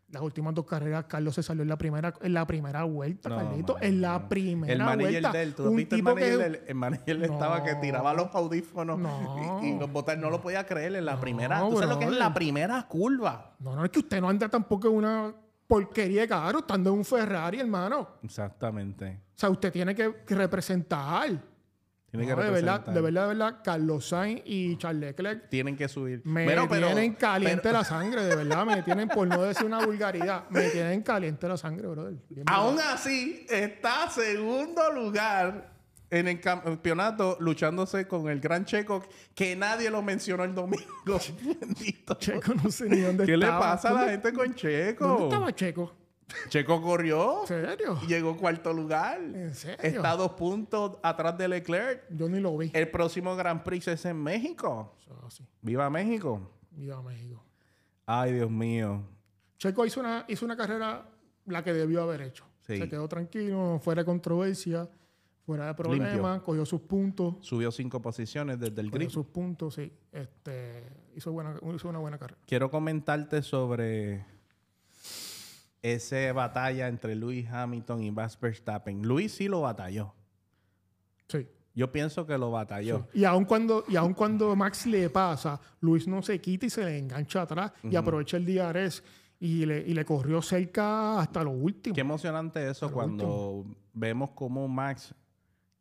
Las 0.10 0.22
últimas 0.22 0.54
dos 0.54 0.66
carreras, 0.66 1.06
Carlos 1.06 1.34
se 1.34 1.44
salió 1.44 1.64
en 1.64 1.70
la 1.70 1.78
primera, 1.78 2.14
en 2.22 2.34
la 2.34 2.46
primera 2.46 2.84
vuelta, 2.84 3.30
Carlito. 3.30 3.78
En 3.82 4.02
la 4.02 4.30
primera 4.30 4.74
el 4.74 4.80
manager 4.80 5.32
De 5.32 5.44
él, 5.44 5.56
¿tú 5.56 5.76
viste 5.76 5.96
el 5.96 6.04
manager, 6.04 6.64
el 6.68 6.76
manager 6.76 7.24
estaba 7.24 7.64
que 7.64 7.76
tiraba 7.76 8.14
los 8.14 8.34
audífonos 8.36 9.00
y, 9.64 9.78
los 9.78 9.92
botones 9.92 10.22
no 10.22 10.30
lo 10.30 10.42
podía 10.42 10.66
creer 10.66 10.96
en 10.96 11.06
la 11.06 11.20
primera. 11.20 11.62
¿Tú 11.62 11.74
sabes 11.74 11.90
lo 11.90 12.00
que 12.00 12.06
es 12.06 12.12
la 12.12 12.34
primera 12.34 12.86
curva? 12.88 13.56
No, 13.60 13.76
no, 13.76 13.86
es 13.86 13.92
que 13.92 14.00
usted 14.00 14.20
no 14.22 14.30
anda 14.30 14.50
tampoco 14.50 14.90
en 14.90 14.96
una 14.96 15.34
porquería 15.68 16.22
de 16.22 16.28
carro, 16.28 16.60
estando 16.60 16.92
en 16.92 16.98
un 16.98 17.06
Ferrari, 17.06 17.60
hermano. 17.60 18.20
Exactamente. 18.24 19.22
O 19.36 19.40
sea, 19.40 19.50
usted 19.50 19.72
tiene 19.72 19.96
que 19.96 20.14
representar 20.28 21.42
de, 22.18 22.36
verdad, 22.36 22.86
de 22.86 23.02
verdad, 23.02 23.22
de 23.28 23.28
verdad, 23.28 23.62
Carlos 23.64 24.08
Sainz 24.08 24.42
y 24.46 24.78
Charles 24.78 25.02
Leclerc 25.02 25.50
tienen 25.50 25.76
que 25.76 25.88
subir. 25.88 26.22
Me 26.26 26.46
tienen 26.68 27.14
caliente 27.14 27.72
la 27.72 27.84
sangre, 27.84 28.24
de 28.24 28.36
verdad. 28.36 28.66
Me 28.66 28.82
tienen, 28.84 29.10
por 29.10 29.28
no 29.28 29.42
decir 29.42 29.66
una 29.66 29.86
vulgaridad, 29.86 30.50
me 30.50 30.70
tienen 30.70 31.02
caliente 31.02 31.48
la 31.48 31.58
sangre, 31.58 31.88
brother. 31.88 32.16
Aún 32.46 32.80
así, 32.80 33.46
está 33.50 34.10
segundo 34.10 34.92
lugar 34.92 35.75
en 36.16 36.30
el 36.30 36.40
campeonato 36.40 37.38
luchándose 37.42 38.08
con 38.08 38.30
el 38.30 38.40
gran 38.40 38.64
Checo 38.64 39.04
que 39.34 39.56
nadie 39.56 39.90
lo 39.90 40.02
mencionó 40.02 40.44
el 40.44 40.56
domingo. 40.56 40.86
Checo 42.20 42.54
no 42.56 42.72
sé 42.72 42.90
ni 42.90 43.02
dónde 43.02 43.26
¿Qué 43.26 43.36
le 43.36 43.48
pasa 43.48 43.90
a 43.90 43.94
la 43.94 44.12
gente 44.12 44.32
con 44.32 44.54
Checo? 44.56 45.06
¿Dónde 45.06 45.24
estaba 45.26 45.54
Checo? 45.54 45.94
Checo 46.50 46.82
corrió. 46.82 47.42
¿En 47.42 47.48
serio? 47.48 48.00
Llegó 48.08 48.38
cuarto 48.38 48.74
lugar. 48.74 49.20
¿En 49.20 49.54
serio? 49.54 49.78
Está 49.82 50.12
a 50.12 50.16
dos 50.16 50.32
puntos 50.32 50.98
atrás 51.04 51.38
de 51.38 51.48
Leclerc. 51.48 52.04
Yo 52.10 52.30
ni 52.30 52.40
lo 52.40 52.58
vi. 52.58 52.72
El 52.74 52.90
próximo 52.90 53.36
Grand 53.36 53.62
Prix 53.62 53.88
es 53.90 54.06
en 54.06 54.24
México. 54.24 54.96
Viva 55.62 55.90
México. 55.90 56.50
Viva 56.72 57.02
México. 57.02 57.44
Ay, 58.06 58.34
Dios 58.34 58.50
mío. 58.50 59.04
Checo 59.58 59.86
hizo 59.86 60.00
una, 60.00 60.26
hizo 60.28 60.46
una 60.46 60.56
carrera 60.56 61.10
la 61.46 61.64
que 61.64 61.74
debió 61.74 62.02
haber 62.02 62.22
hecho. 62.22 62.46
Se 62.62 62.90
quedó 62.90 63.08
tranquilo, 63.08 63.80
fuera 63.84 64.02
de 64.02 64.06
controversia, 64.06 64.90
fuera 65.46 65.68
de 65.68 65.74
problemas, 65.76 66.42
cogió 66.42 66.66
sus 66.66 66.82
puntos. 66.82 67.36
Subió 67.42 67.72
cinco 67.72 68.02
posiciones 68.02 68.60
desde 68.60 68.82
el 68.82 68.90
cogió 68.90 69.10
sus 69.10 69.28
puntos, 69.28 69.76
sí. 69.76 69.92
Este, 70.12 70.84
hizo, 71.16 71.32
buena, 71.32 71.56
hizo 71.76 71.88
una 71.88 72.00
buena 72.00 72.18
carrera. 72.18 72.42
Quiero 72.48 72.72
comentarte 72.72 73.44
sobre 73.44 74.26
esa 75.84 76.34
batalla 76.34 76.88
entre 76.88 77.16
Luis 77.16 77.48
Hamilton 77.48 78.04
y 78.04 78.12
Max 78.12 78.40
Verstappen. 78.40 79.04
Luis 79.04 79.34
sí 79.34 79.48
lo 79.48 79.62
batalló. 79.62 80.16
Sí. 81.28 81.48
Yo 81.76 81.92
pienso 81.92 82.26
que 82.26 82.38
lo 82.38 82.50
batalló. 82.50 83.08
Y 83.14 83.26
aun 83.26 83.46
cuando, 83.46 83.84
y 83.88 83.98
aun 83.98 84.14
cuando 84.14 84.56
Max 84.56 84.88
le 84.88 85.10
pasa, 85.10 85.60
Luis 85.82 86.08
no 86.08 86.24
se 86.24 86.40
quita 86.40 86.66
y 86.66 86.70
se 86.70 86.84
le 86.84 86.98
engancha 86.98 87.42
atrás 87.44 87.72
y 87.84 87.96
aprovecha 87.96 88.38
el 88.38 88.46
DRS 88.46 89.04
y 89.40 89.66
le, 89.66 89.82
y 89.82 89.94
le 89.94 90.06
corrió 90.06 90.42
cerca 90.42 91.20
hasta 91.20 91.44
lo 91.44 91.52
último. 91.52 91.94
Qué 91.94 92.02
emocionante 92.02 92.68
eso 92.68 92.90
cuando 92.92 93.66
vemos 93.94 94.32
cómo 94.34 94.68
Max 94.68 95.14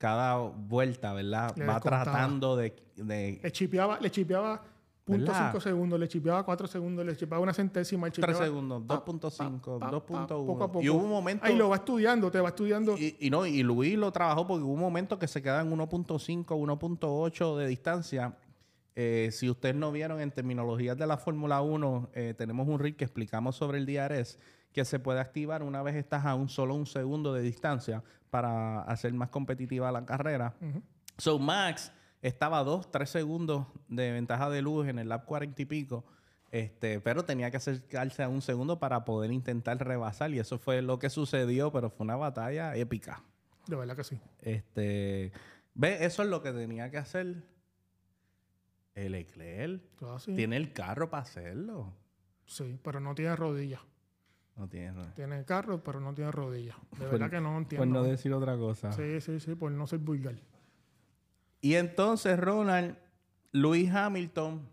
cada 0.05 0.37
vuelta, 0.37 1.15
¿verdad? 1.15 1.55
Va 1.67 1.81
tratando 1.81 2.57
de, 2.57 2.77
de... 2.95 3.41
Le 3.43 3.51
chipeaba, 3.51 3.99
le 3.99 4.11
chipeaba 4.11 4.63
Punto 5.03 5.33
5 5.35 5.61
segundos, 5.61 5.99
le 5.99 6.09
chipeaba 6.09 6.45
4 6.45 6.67
segundos, 6.67 7.07
le 7.07 7.17
chipeaba 7.17 7.43
una 7.43 7.55
centésima. 7.55 8.11
3 8.11 8.37
segundos, 8.37 8.83
2.5, 8.83 9.79
2.1. 9.79 10.83
Y 10.85 10.91
hubo 10.91 11.05
un 11.05 11.09
momento. 11.09 11.47
Ahí 11.47 11.57
lo 11.57 11.71
va 11.71 11.77
estudiando, 11.77 12.31
te 12.31 12.39
va 12.39 12.51
estudiando. 12.51 12.97
Y, 12.99 13.31
no, 13.31 13.47
y 13.47 13.63
Luis 13.63 13.97
lo 13.97 14.13
trabajó 14.13 14.47
porque 14.47 14.63
hubo 14.63 14.75
un 14.75 14.81
momento 14.81 15.19
que 15.19 15.27
se 15.27 15.41
queda 15.41 15.63
en 15.63 15.71
1.5, 15.71 16.45
1.8 16.45 17.57
de 17.57 17.67
distancia. 17.67 18.37
Eh, 18.95 19.31
si 19.33 19.49
ustedes 19.49 19.75
no 19.75 19.91
vieron 19.91 20.21
en 20.21 20.31
terminologías 20.31 20.99
de 20.99 21.07
la 21.07 21.17
Fórmula 21.17 21.63
1, 21.63 22.11
eh, 22.13 22.35
tenemos 22.37 22.69
un 22.69 22.79
rig 22.79 22.97
que 22.97 23.05
explicamos 23.05 23.57
sobre 23.57 23.79
el 23.79 23.87
DRS 23.87 24.39
que 24.75 24.85
se 24.85 24.99
puede 24.99 25.21
activar 25.21 25.63
una 25.63 25.83
vez 25.83 25.95
estás 25.95 26.27
a 26.27 26.35
un 26.35 26.49
solo 26.49 26.75
un 26.75 26.85
segundo 26.85 27.33
de 27.33 27.43
distancia 27.43 28.03
para 28.29 28.83
hacer 28.83 29.15
más 29.15 29.31
competitiva 29.31 29.93
la 29.93 30.05
carrera. 30.05 30.53
So, 31.17 31.39
Max 31.39 31.93
estaba 32.21 32.59
a 32.59 32.65
2, 32.65 32.91
3 32.91 33.09
segundos 33.09 33.69
de 33.89 34.11
ventaja 34.11 34.51
de 34.51 34.63
luz 34.63 34.89
en 34.89 34.99
el 34.99 35.09
lap 35.09 35.27
40 35.27 35.63
y 35.63 35.65
pico. 35.65 36.05
Este, 36.51 37.01
pero 37.01 37.25
tenía 37.25 37.53
que 37.53 37.57
acercarse 37.57 38.25
a 38.25 38.29
un 38.29 38.43
segundo 38.43 38.81
para 38.81 39.05
poder 39.05 39.31
intentar 39.31 39.79
rebasar. 39.79 40.33
Y 40.33 40.41
eso 40.41 40.59
fue 40.59 40.83
lo 40.83 40.99
que 40.99 41.09
sucedió, 41.09 41.71
pero 41.71 41.89
fue 41.89 42.05
una 42.05 42.17
batalla 42.17 42.75
épica. 42.75 43.23
De 43.69 43.77
verdad 43.77 43.95
que 43.97 44.05
sí. 44.05 44.21
Este, 44.41 45.33
ve, 45.75 46.05
eso 46.05 46.25
es 46.25 46.29
lo 46.29 46.43
que 46.43 46.53
tenía 46.53 46.91
que 46.91 46.99
hacer 46.99 47.45
el 48.97 49.15
Eclair. 49.15 49.89
Ah, 50.03 50.17
tiene 50.35 50.57
el 50.57 50.73
carro 50.73 51.11
para 51.11 51.23
hacerlo. 51.23 51.93
Sí, 52.45 52.77
pero 52.83 52.99
no 52.99 53.15
tiene 53.15 53.37
rodillas. 53.37 53.81
No 54.57 54.69
tiene. 54.69 55.05
Tiene 55.15 55.39
el 55.39 55.45
carro, 55.45 55.83
pero 55.83 56.01
no 56.01 56.15
tiene 56.15 56.31
rodillas. 56.31 56.77
De 56.99 57.07
verdad 57.07 57.31
que 57.31 57.41
no 57.41 57.57
entiendo. 57.59 57.85
Por 57.85 57.93
no 57.93 58.03
decir 58.05 58.33
otra 58.33 58.57
cosa. 58.57 58.93
Sí, 58.93 59.21
sí, 59.21 59.41
sí, 59.41 59.55
por 59.55 59.73
no 59.73 59.87
ser 59.87 59.99
vulgar. 59.99 60.37
Y 61.61 61.75
entonces 61.75 62.39
Ronald, 62.39 62.97
Luis 63.51 63.91
Hamilton 63.91 64.69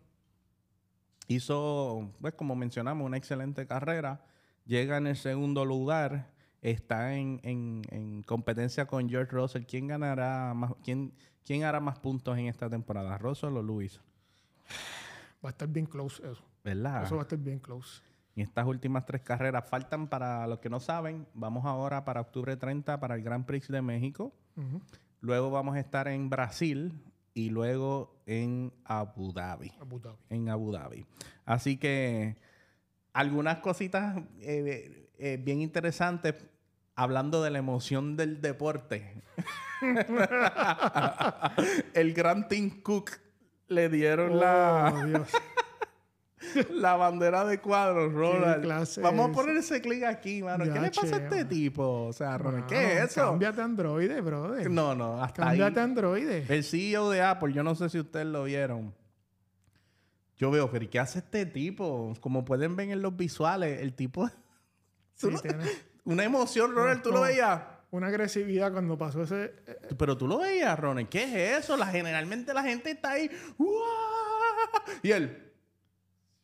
hizo, 1.28 2.12
pues 2.20 2.34
como 2.36 2.56
mencionamos, 2.56 3.06
una 3.06 3.18
excelente 3.18 3.66
carrera. 3.66 4.24
Llega 4.66 4.98
en 4.98 5.08
el 5.08 5.16
segundo 5.16 5.66
lugar. 5.66 6.30
Está 6.62 7.16
en, 7.16 8.24
competencia 8.28 8.86
con 8.86 9.10
George 9.10 9.32
Russell. 9.32 9.64
¿Quién 9.64 9.88
ganará 9.88 10.54
más? 10.54 10.74
Quién, 10.84 11.12
¿Quién 11.44 11.64
hará 11.64 11.80
más 11.80 11.98
puntos 11.98 12.38
en 12.38 12.46
esta 12.46 12.70
temporada? 12.70 13.18
¿Russell 13.18 13.58
o 13.58 13.64
Luis? 13.64 14.00
Va 15.44 15.50
a 15.50 15.52
estar 15.52 15.68
bien 15.68 15.88
close 15.88 16.22
eso. 16.30 16.44
¿Verdad? 16.64 17.04
Eso 17.04 17.16
va 17.16 17.22
a 17.22 17.24
estar 17.24 17.40
bien 17.40 17.58
close. 17.58 18.04
Y 18.36 18.42
estas 18.42 18.66
últimas 18.66 19.06
tres 19.06 19.22
carreras 19.22 19.68
faltan 19.68 20.08
para 20.08 20.48
los 20.48 20.60
que 20.60 20.70
no 20.70 20.80
saben. 20.80 21.28
Vamos 21.34 21.66
ahora 21.66 22.06
para 22.06 22.22
octubre 22.22 22.56
30 22.56 23.00
para 23.00 23.16
el 23.16 23.24
Grand 23.24 23.46
Prix 23.46 23.68
de 23.68 23.82
México. 23.82 24.34
Luego 25.20 25.52
vamos 25.52 25.76
a 25.76 25.80
estar 25.80 26.08
en 26.08 26.30
Brasil 26.30 27.04
y 27.34 27.50
luego 27.50 28.22
en 28.26 28.72
Abu 28.86 29.34
Dhabi. 29.34 29.72
En 30.30 30.50
Abu 30.50 30.72
Dhabi. 30.72 31.06
Así 31.46 31.78
que 31.78 32.38
algunas 33.14 33.60
cositas 33.60 34.18
eh, 34.40 35.10
eh, 35.18 35.38
bien 35.42 35.62
interesantes 35.62 36.36
hablando 36.96 37.44
de 37.44 37.52
la 37.52 37.60
emoción 37.60 38.16
del 38.16 38.42
deporte. 38.42 39.22
El 41.94 42.14
gran 42.14 42.48
Tim 42.48 42.82
Cook 42.82 43.12
le 43.68 43.90
dieron 43.90 44.40
la... 44.40 44.94
Oh, 44.94 45.26
la 46.72 46.96
bandera 46.96 47.46
de 47.46 47.60
cuadros, 47.60 48.14
Ronald. 48.14 48.66
Vamos 49.02 49.30
a 49.30 49.32
poner 49.34 49.58
ese 49.58 49.82
clic 49.82 50.04
aquí, 50.04 50.44
mano. 50.44 50.64
¿Qué 50.66 50.80
le 50.80 50.92
pasa 50.92 51.16
a 51.16 51.20
este 51.20 51.46
tipo? 51.46 52.08
O 52.08 52.14
sea, 52.14 52.38
Ronald, 52.38 52.66
¿qué 52.68 52.98
es 52.98 53.12
eso? 53.12 53.30
Cámbiate 53.30 53.62
Android, 53.62 54.22
brother. 54.22 54.70
No, 54.70 54.96
no, 54.96 55.22
hasta 55.22 55.44
cámbiate 55.44 55.80
Android. 55.80 56.28
El 56.50 56.64
CEO 56.64 57.10
de 57.10 57.22
Apple, 57.22 57.54
yo 57.54 57.64
no 57.64 57.76
sé 57.76 57.90
si 57.90 58.00
ustedes 58.00 58.26
lo 58.26 58.44
vieron. 58.44 58.94
Yo 60.38 60.50
veo, 60.50 60.72
pero 60.72 60.90
¿qué 60.90 61.00
hace 61.00 61.20
este 61.20 61.46
tipo? 61.46 62.14
Como 62.20 62.44
pueden 62.44 62.76
ver 62.76 62.90
en 62.90 63.02
los 63.02 63.16
visuales, 63.16 63.82
el 63.82 63.94
tipo 63.94 64.30
Una 66.04 66.24
emoción, 66.24 66.74
Ronald, 66.74 67.04
¿tú 67.04 67.12
lo 67.12 67.22
veías? 67.22 67.62
Una 67.92 68.08
agresividad 68.08 68.72
cuando 68.72 68.98
pasó 68.98 69.24
ese... 69.24 69.54
Eh, 69.68 69.96
Pero 69.98 70.18
tú 70.18 70.28
lo 70.28 70.40
veías, 70.40 70.80
Ronald. 70.80 71.10
¿Qué 71.10 71.24
es 71.24 71.64
eso? 71.64 71.76
La, 71.76 71.88
generalmente 71.88 72.54
la 72.54 72.64
gente 72.64 72.92
está 72.92 73.12
ahí... 73.12 73.30
Y 75.04 75.12
él... 75.12 75.51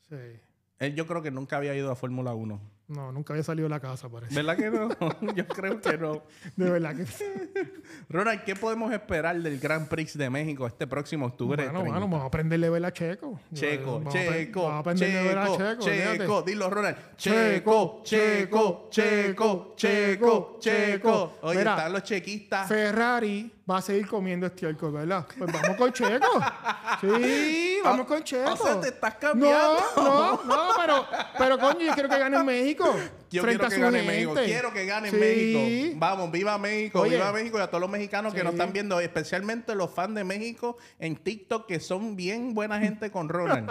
Sí. 0.10 0.40
Él 0.80 0.96
yo 0.96 1.08
creo 1.08 1.22
que 1.22 1.32
nunca 1.32 1.58
había 1.58 1.76
ido 1.76 1.92
a 1.92 1.96
Fórmula 1.96 2.34
1. 2.34 2.77
No, 2.88 3.12
nunca 3.12 3.34
había 3.34 3.44
salido 3.44 3.66
de 3.66 3.70
la 3.70 3.82
casa, 3.82 4.08
parece. 4.08 4.34
¿Verdad 4.34 4.56
que 4.56 4.70
no? 4.72 4.90
Yo 5.36 5.46
creo 5.48 5.82
que 5.82 5.98
no. 5.98 6.24
De 6.56 6.70
verdad 6.70 6.96
que 6.96 7.06
Ronald, 8.10 8.44
¿qué 8.46 8.56
podemos 8.56 8.94
esperar 8.94 9.36
del 9.42 9.60
Grand 9.60 9.90
Prix 9.90 10.18
de 10.18 10.30
México 10.30 10.66
este 10.66 10.88
próximo 10.88 11.26
octubre? 11.26 11.66
Bueno, 11.66 11.82
bueno, 11.82 12.00
vamos 12.00 12.22
a 12.22 12.26
aprenderle 12.28 12.68
a 12.86 12.94
Checo. 12.94 13.42
Checo, 13.54 14.04
Checo, 14.10 14.64
vamos 14.64 14.76
a 14.76 14.80
aprenderle 14.80 15.32
a 15.32 15.48
Checo. 15.58 15.84
Checo, 15.84 16.42
dilo, 16.44 16.70
Ronald. 16.70 16.98
Checo, 17.18 18.02
Checo, 18.06 18.88
Checo, 18.90 19.74
Checo, 19.76 20.58
Checo. 20.62 21.38
Oye, 21.42 21.60
están 21.60 21.92
los 21.92 22.04
chequistas. 22.04 22.70
Ferrari 22.70 23.52
va 23.70 23.78
a 23.78 23.82
seguir 23.82 24.08
comiendo 24.08 24.46
estiércol, 24.48 24.94
¿verdad? 24.94 25.26
Pues 25.38 25.52
vamos 25.52 25.78
con 25.78 25.92
Checo. 25.92 26.28
Sí, 27.00 27.78
vamos 27.84 28.08
con 28.08 28.24
Checo. 28.24 28.54
O 28.54 28.58
sea, 28.58 28.82
te 28.82 28.88
estás 28.88 29.16
cambiando. 29.16 29.78
No, 29.98 30.04
no, 30.04 30.44
no, 30.46 30.70
pero, 30.80 31.06
pero 31.38 31.60
coño, 31.60 31.82
yo 31.82 31.94
quiero 31.94 32.10
que 32.10 32.18
gane 32.18 32.44
México. 32.44 32.77
Yo 33.30 33.44
quiero 33.44 33.70
que 33.70 33.78
gane 33.80 34.04
México. 34.04 34.34
Quiero 34.36 34.74
que 34.74 34.86
gane 34.86 35.12
México. 35.12 35.98
Vamos, 36.00 36.32
viva 36.32 36.58
México, 36.58 37.04
viva 37.04 37.32
México 37.32 37.58
y 37.58 37.62
a 37.62 37.68
todos 37.68 37.82
los 37.82 37.90
mexicanos 37.90 38.34
que 38.34 38.44
nos 38.44 38.54
están 38.54 38.72
viendo, 38.74 39.00
especialmente 39.00 39.76
los 39.76 39.92
fans 39.92 40.16
de 40.16 40.24
México 40.24 40.78
en 41.00 41.16
TikTok 41.16 41.68
que 41.68 41.80
son 41.80 42.16
bien 42.16 42.54
buena 42.54 42.80
gente 42.80 43.12
con 43.12 43.30
Ronald. 43.30 43.70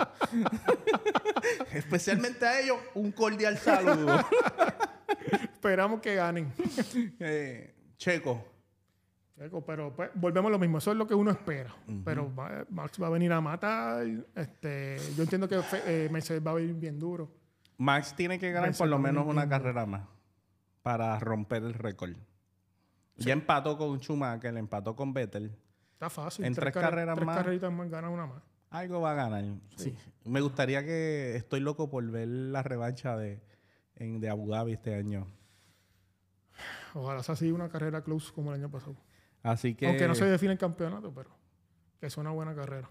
especialmente 1.72 2.46
a 2.46 2.60
ellos, 2.60 2.78
un 2.94 3.12
cordial 3.12 3.58
saludo. 3.58 4.24
Esperamos 5.42 6.00
que 6.00 6.14
ganen. 6.14 6.52
Eh, 7.18 7.74
Checo. 7.96 8.44
Checo, 9.38 9.64
pero 9.64 9.94
pues, 9.94 10.10
volvemos 10.14 10.48
a 10.50 10.52
lo 10.52 10.58
mismo. 10.58 10.78
Eso 10.78 10.92
es 10.92 10.96
lo 10.96 11.06
que 11.06 11.14
uno 11.14 11.30
espera. 11.30 11.74
Pero 12.04 12.30
Max 12.70 13.00
va 13.02 13.06
a 13.08 13.10
venir 13.10 13.32
a 13.32 13.40
matar. 13.40 14.06
Este, 14.34 14.98
yo 15.16 15.22
entiendo 15.22 15.48
que 15.48 15.60
eh, 15.86 16.08
Mercedes 16.10 16.42
va 16.46 16.52
a 16.52 16.54
venir 16.54 16.74
bien 16.74 16.98
duro. 16.98 17.45
Max 17.78 18.14
tiene 18.16 18.38
que 18.38 18.50
ganar 18.52 18.74
por 18.74 18.88
lo 18.88 18.98
menos 18.98 19.26
una 19.26 19.48
carrera 19.48 19.86
más 19.86 20.08
para 20.82 21.18
romper 21.18 21.62
el 21.62 21.74
récord. 21.74 22.16
Ya 23.16 23.32
empató 23.32 23.76
con 23.78 23.98
Schumacher, 23.98 24.56
empató 24.56 24.94
con 24.94 25.12
Vettel. 25.12 25.56
Está 25.92 26.10
fácil. 26.10 26.44
En 26.44 26.54
tres, 26.54 26.74
carreras 26.74 27.16
tres 27.16 27.26
más. 27.26 27.36
carreritas 27.38 27.72
más 27.72 27.88
gana 27.88 28.10
una 28.10 28.26
más. 28.26 28.42
Algo 28.70 29.00
va 29.00 29.12
a 29.12 29.14
ganar. 29.14 29.44
Sí. 29.76 29.96
Me 30.24 30.40
gustaría 30.40 30.84
que. 30.84 31.36
Estoy 31.36 31.60
loco 31.60 31.88
por 31.88 32.04
ver 32.10 32.28
la 32.28 32.62
revancha 32.62 33.16
de, 33.16 33.40
de 33.94 34.28
Abu 34.28 34.50
Dhabi 34.50 34.74
este 34.74 34.94
año. 34.94 35.26
Ojalá 36.94 37.22
sea 37.22 37.34
así 37.34 37.50
una 37.50 37.68
carrera 37.68 38.02
close 38.02 38.32
como 38.32 38.52
el 38.52 38.60
año 38.60 38.70
pasado. 38.70 38.96
Así 39.42 39.74
que. 39.74 39.86
Aunque 39.86 40.06
no 40.06 40.14
se 40.14 40.26
define 40.26 40.52
el 40.52 40.58
campeonato, 40.58 41.12
pero 41.14 41.30
que 41.98 42.06
es 42.06 42.16
una 42.16 42.30
buena 42.30 42.54
carrera. 42.54 42.90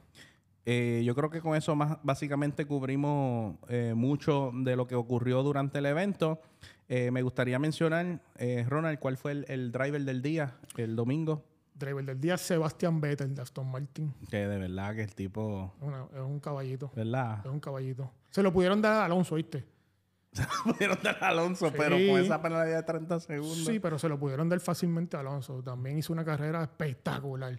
Eh, 0.66 1.04
yo 1.06 1.14
creo 1.14 1.30
que 1.30 1.42
con 1.42 1.56
eso 1.56 1.76
más 1.76 2.00
básicamente 2.02 2.66
cubrimos 2.66 3.56
eh, 3.70 3.94
mucho 3.96 4.52
de 4.54 4.76
lo 4.76 4.88
que 4.88 4.96
ocurrió 4.96 5.44
durante 5.44 5.78
el 5.78 5.86
evento. 5.86 6.42
Eh, 6.90 7.12
me 7.12 7.22
gustaría 7.22 7.60
mencionar, 7.60 8.20
Ronald, 8.68 9.00
¿cuál 9.00 9.18
fue 9.18 9.44
el, 9.48 9.72
driver 9.72 10.02
del 10.04 10.22
día, 10.22 10.58
el 10.78 10.96
domingo? 10.96 11.44
Driver 11.76 12.06
del 12.06 12.20
día, 12.20 12.38
Sebastián 12.38 13.00
Vettel 13.00 13.36
de 13.36 13.42
Aston 13.42 13.70
Martin. 13.70 14.14
Que 14.30 14.48
de 14.48 14.58
verdad 14.58 14.96
que 14.96 15.04
el 15.04 15.14
tipo... 15.14 15.74
es 16.14 16.22
un 16.22 16.40
caballito. 16.40 16.92
¿Verdad? 16.96 17.42
Es 17.44 17.52
un 17.52 17.60
caballito. 17.60 18.12
Se 18.30 18.42
lo 18.42 18.52
pudieron 18.52 18.82
dar 18.82 18.94
a 18.94 19.06
Alonso, 19.06 19.36
¿viste? 19.36 19.64
Se 20.32 20.44
lo 20.44 20.74
pudieron 20.74 20.98
dar 21.02 21.18
a 21.24 21.30
Alonso, 21.30 21.72
pero 21.72 21.96
con 21.96 22.20
esa 22.20 22.42
penalidad 22.42 22.78
de 22.78 22.84
30 22.84 23.20
segundos. 23.22 23.66
Sí, 23.66 23.80
pero 23.80 23.98
se 23.98 24.10
lo 24.10 24.20
pudieron 24.20 24.50
dar 24.50 24.60
fácilmente 24.60 25.16
a 25.16 25.22
Alonso. 25.22 25.64
También 25.64 25.98
hizo 25.98 26.12
una 26.12 26.26
carrera 26.26 26.62
espectacular. 26.62 27.58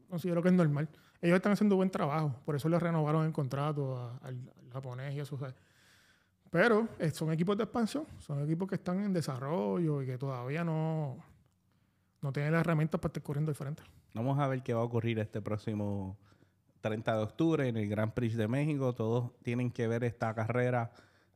considero 0.09 0.41
que 0.41 0.49
es 0.49 0.55
normal. 0.55 0.89
Ellos 1.21 1.35
están 1.35 1.51
haciendo 1.51 1.75
buen 1.75 1.89
trabajo, 1.89 2.35
por 2.45 2.55
eso 2.55 2.69
les 2.69 2.81
renovaron 2.81 3.25
el 3.25 3.31
contrato 3.31 4.17
al, 4.21 4.37
japonés 4.71 5.15
y 5.15 5.19
eso. 5.19 5.37
Pero 6.49 6.87
eh, 6.99 7.09
son 7.09 7.31
equipos 7.31 7.57
de 7.57 7.63
expansión, 7.63 8.05
son 8.19 8.43
equipos 8.43 8.67
que 8.67 8.75
están 8.75 9.01
en 9.01 9.13
desarrollo 9.13 10.01
y 10.01 10.05
que 10.05 10.17
todavía 10.17 10.63
no, 10.63 11.17
no 12.21 12.31
tienen 12.31 12.51
las 12.51 12.61
herramientas 12.61 12.99
para 12.99 13.09
estar 13.09 13.23
corriendo 13.23 13.49
al 13.49 13.55
frente. 13.55 13.83
Vamos 14.13 14.39
a 14.39 14.47
ver 14.47 14.61
qué 14.63 14.73
va 14.73 14.81
a 14.81 14.83
ocurrir 14.83 15.19
este 15.19 15.41
próximo 15.41 16.17
30 16.81 17.15
de 17.15 17.23
octubre 17.23 17.67
en 17.67 17.77
el 17.77 17.87
Grand 17.89 18.13
Prix 18.13 18.35
de 18.35 18.47
México. 18.47 18.93
Todos 18.93 19.31
tienen 19.43 19.71
que 19.71 19.87
ver 19.87 20.03
esta 20.03 20.33
carrera 20.33 20.91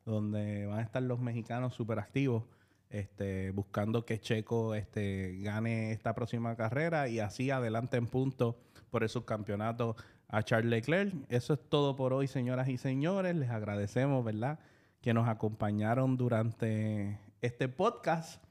donde 0.06 0.66
van 0.66 0.80
a 0.80 0.82
estar 0.82 1.02
los 1.02 1.20
mexicanos 1.20 1.74
súper 1.74 2.00
activos, 2.00 2.44
este, 2.90 3.52
buscando 3.52 4.06
que 4.06 4.20
Checo 4.20 4.76
este, 4.76 5.40
gane 5.42 5.92
esta 5.92 6.14
próxima 6.14 6.56
carrera 6.56 7.08
y 7.08 7.20
así 7.20 7.52
adelante 7.52 7.98
en 7.98 8.08
punto 8.08 8.58
por 8.90 9.04
el 9.04 9.10
subcampeonato 9.10 9.96
a 10.28 10.44
Charles 10.44 10.70
Leclerc. 10.70 11.14
Eso 11.30 11.54
es 11.54 11.60
todo 11.70 11.96
por 11.96 12.14
hoy, 12.14 12.28
señoras 12.28 12.68
y 12.70 12.78
señores. 12.78 13.36
Les 13.36 13.50
agradecemos, 13.50 14.24
¿verdad?, 14.24 14.60
que 15.02 15.14
nos 15.14 15.28
acompañaron 15.28 16.18
durante 16.18 17.20
este 17.42 17.68
podcast. 17.68 18.44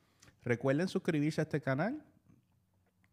Recuerden 0.43 0.89
suscribirse 0.89 1.41
a 1.41 1.45
este 1.45 1.61
canal. 1.61 2.03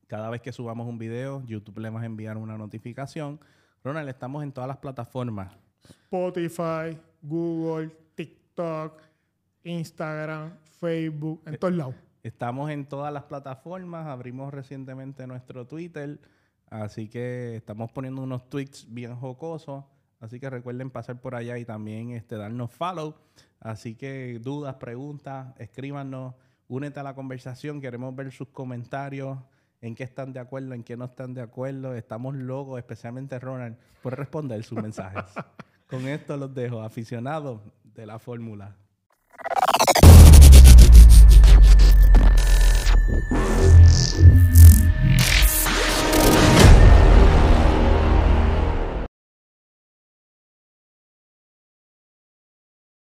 Cada 0.08 0.30
vez 0.30 0.42
que 0.42 0.52
subamos 0.52 0.88
un 0.88 0.98
video, 0.98 1.44
YouTube 1.46 1.80
le 1.80 1.90
va 1.90 2.02
a 2.02 2.06
enviar 2.06 2.38
una 2.38 2.58
notificación. 2.58 3.40
Ronald, 3.88 4.10
estamos 4.10 4.44
en 4.44 4.52
todas 4.52 4.68
las 4.68 4.78
plataformas. 4.80 5.56
Spotify, 6.04 7.00
Google, 7.22 7.90
TikTok, 8.16 9.02
Instagram, 9.64 10.58
Facebook, 10.78 11.42
en 11.46 11.58
todos 11.58 11.74
lados. 11.74 11.96
Estamos 12.22 12.70
en 12.70 12.86
todas 12.86 13.14
las 13.14 13.24
plataformas. 13.24 14.06
Abrimos 14.08 14.54
recientemente 14.54 15.26
nuestro 15.26 15.66
Twitter. 15.66 16.20
Así 16.70 17.08
que 17.08 17.56
estamos 17.56 17.90
poniendo 17.94 18.22
unos 18.22 18.50
tweets 18.50 18.94
bien 18.94 19.16
jocosos. 19.16 19.86
Así 20.20 20.38
que 20.38 20.50
recuerden 20.50 20.90
pasar 20.90 21.22
por 21.22 21.34
allá 21.34 21.58
y 21.58 21.64
también 21.64 22.10
este, 22.10 22.36
darnos 22.36 22.74
follow. 22.74 23.16
Así 23.62 23.96
que 23.96 24.38
dudas, 24.42 24.76
preguntas, 24.76 25.56
escríbanos. 25.60 26.36
Únete 26.68 27.00
a 27.00 27.04
la 27.04 27.16
conversación. 27.16 27.80
Queremos 27.80 28.14
ver 28.14 28.34
sus 28.34 28.50
comentarios 28.50 29.38
en 29.82 29.96
qué 29.96 30.04
están 30.04 30.34
de 30.34 30.40
acuerdo, 30.40 30.74
en 30.74 30.84
qué 30.84 30.98
no 30.98 31.06
están 31.06 31.34
de 31.34 31.42
acuerdo. 31.42 31.96
Estamos 31.96 32.36
locos, 32.36 32.78
especialmente 32.78 33.40
Ronald, 33.40 33.78
por 34.02 34.18
responder 34.18 34.64
sus 34.64 34.82
mensajes. 34.82 35.24
Con 35.88 36.08
esto 36.08 36.36
los 36.36 36.54
dejo, 36.54 36.82
aficionados 36.82 37.62
de 37.84 38.06
la 38.06 38.20
fórmula. 38.20 38.76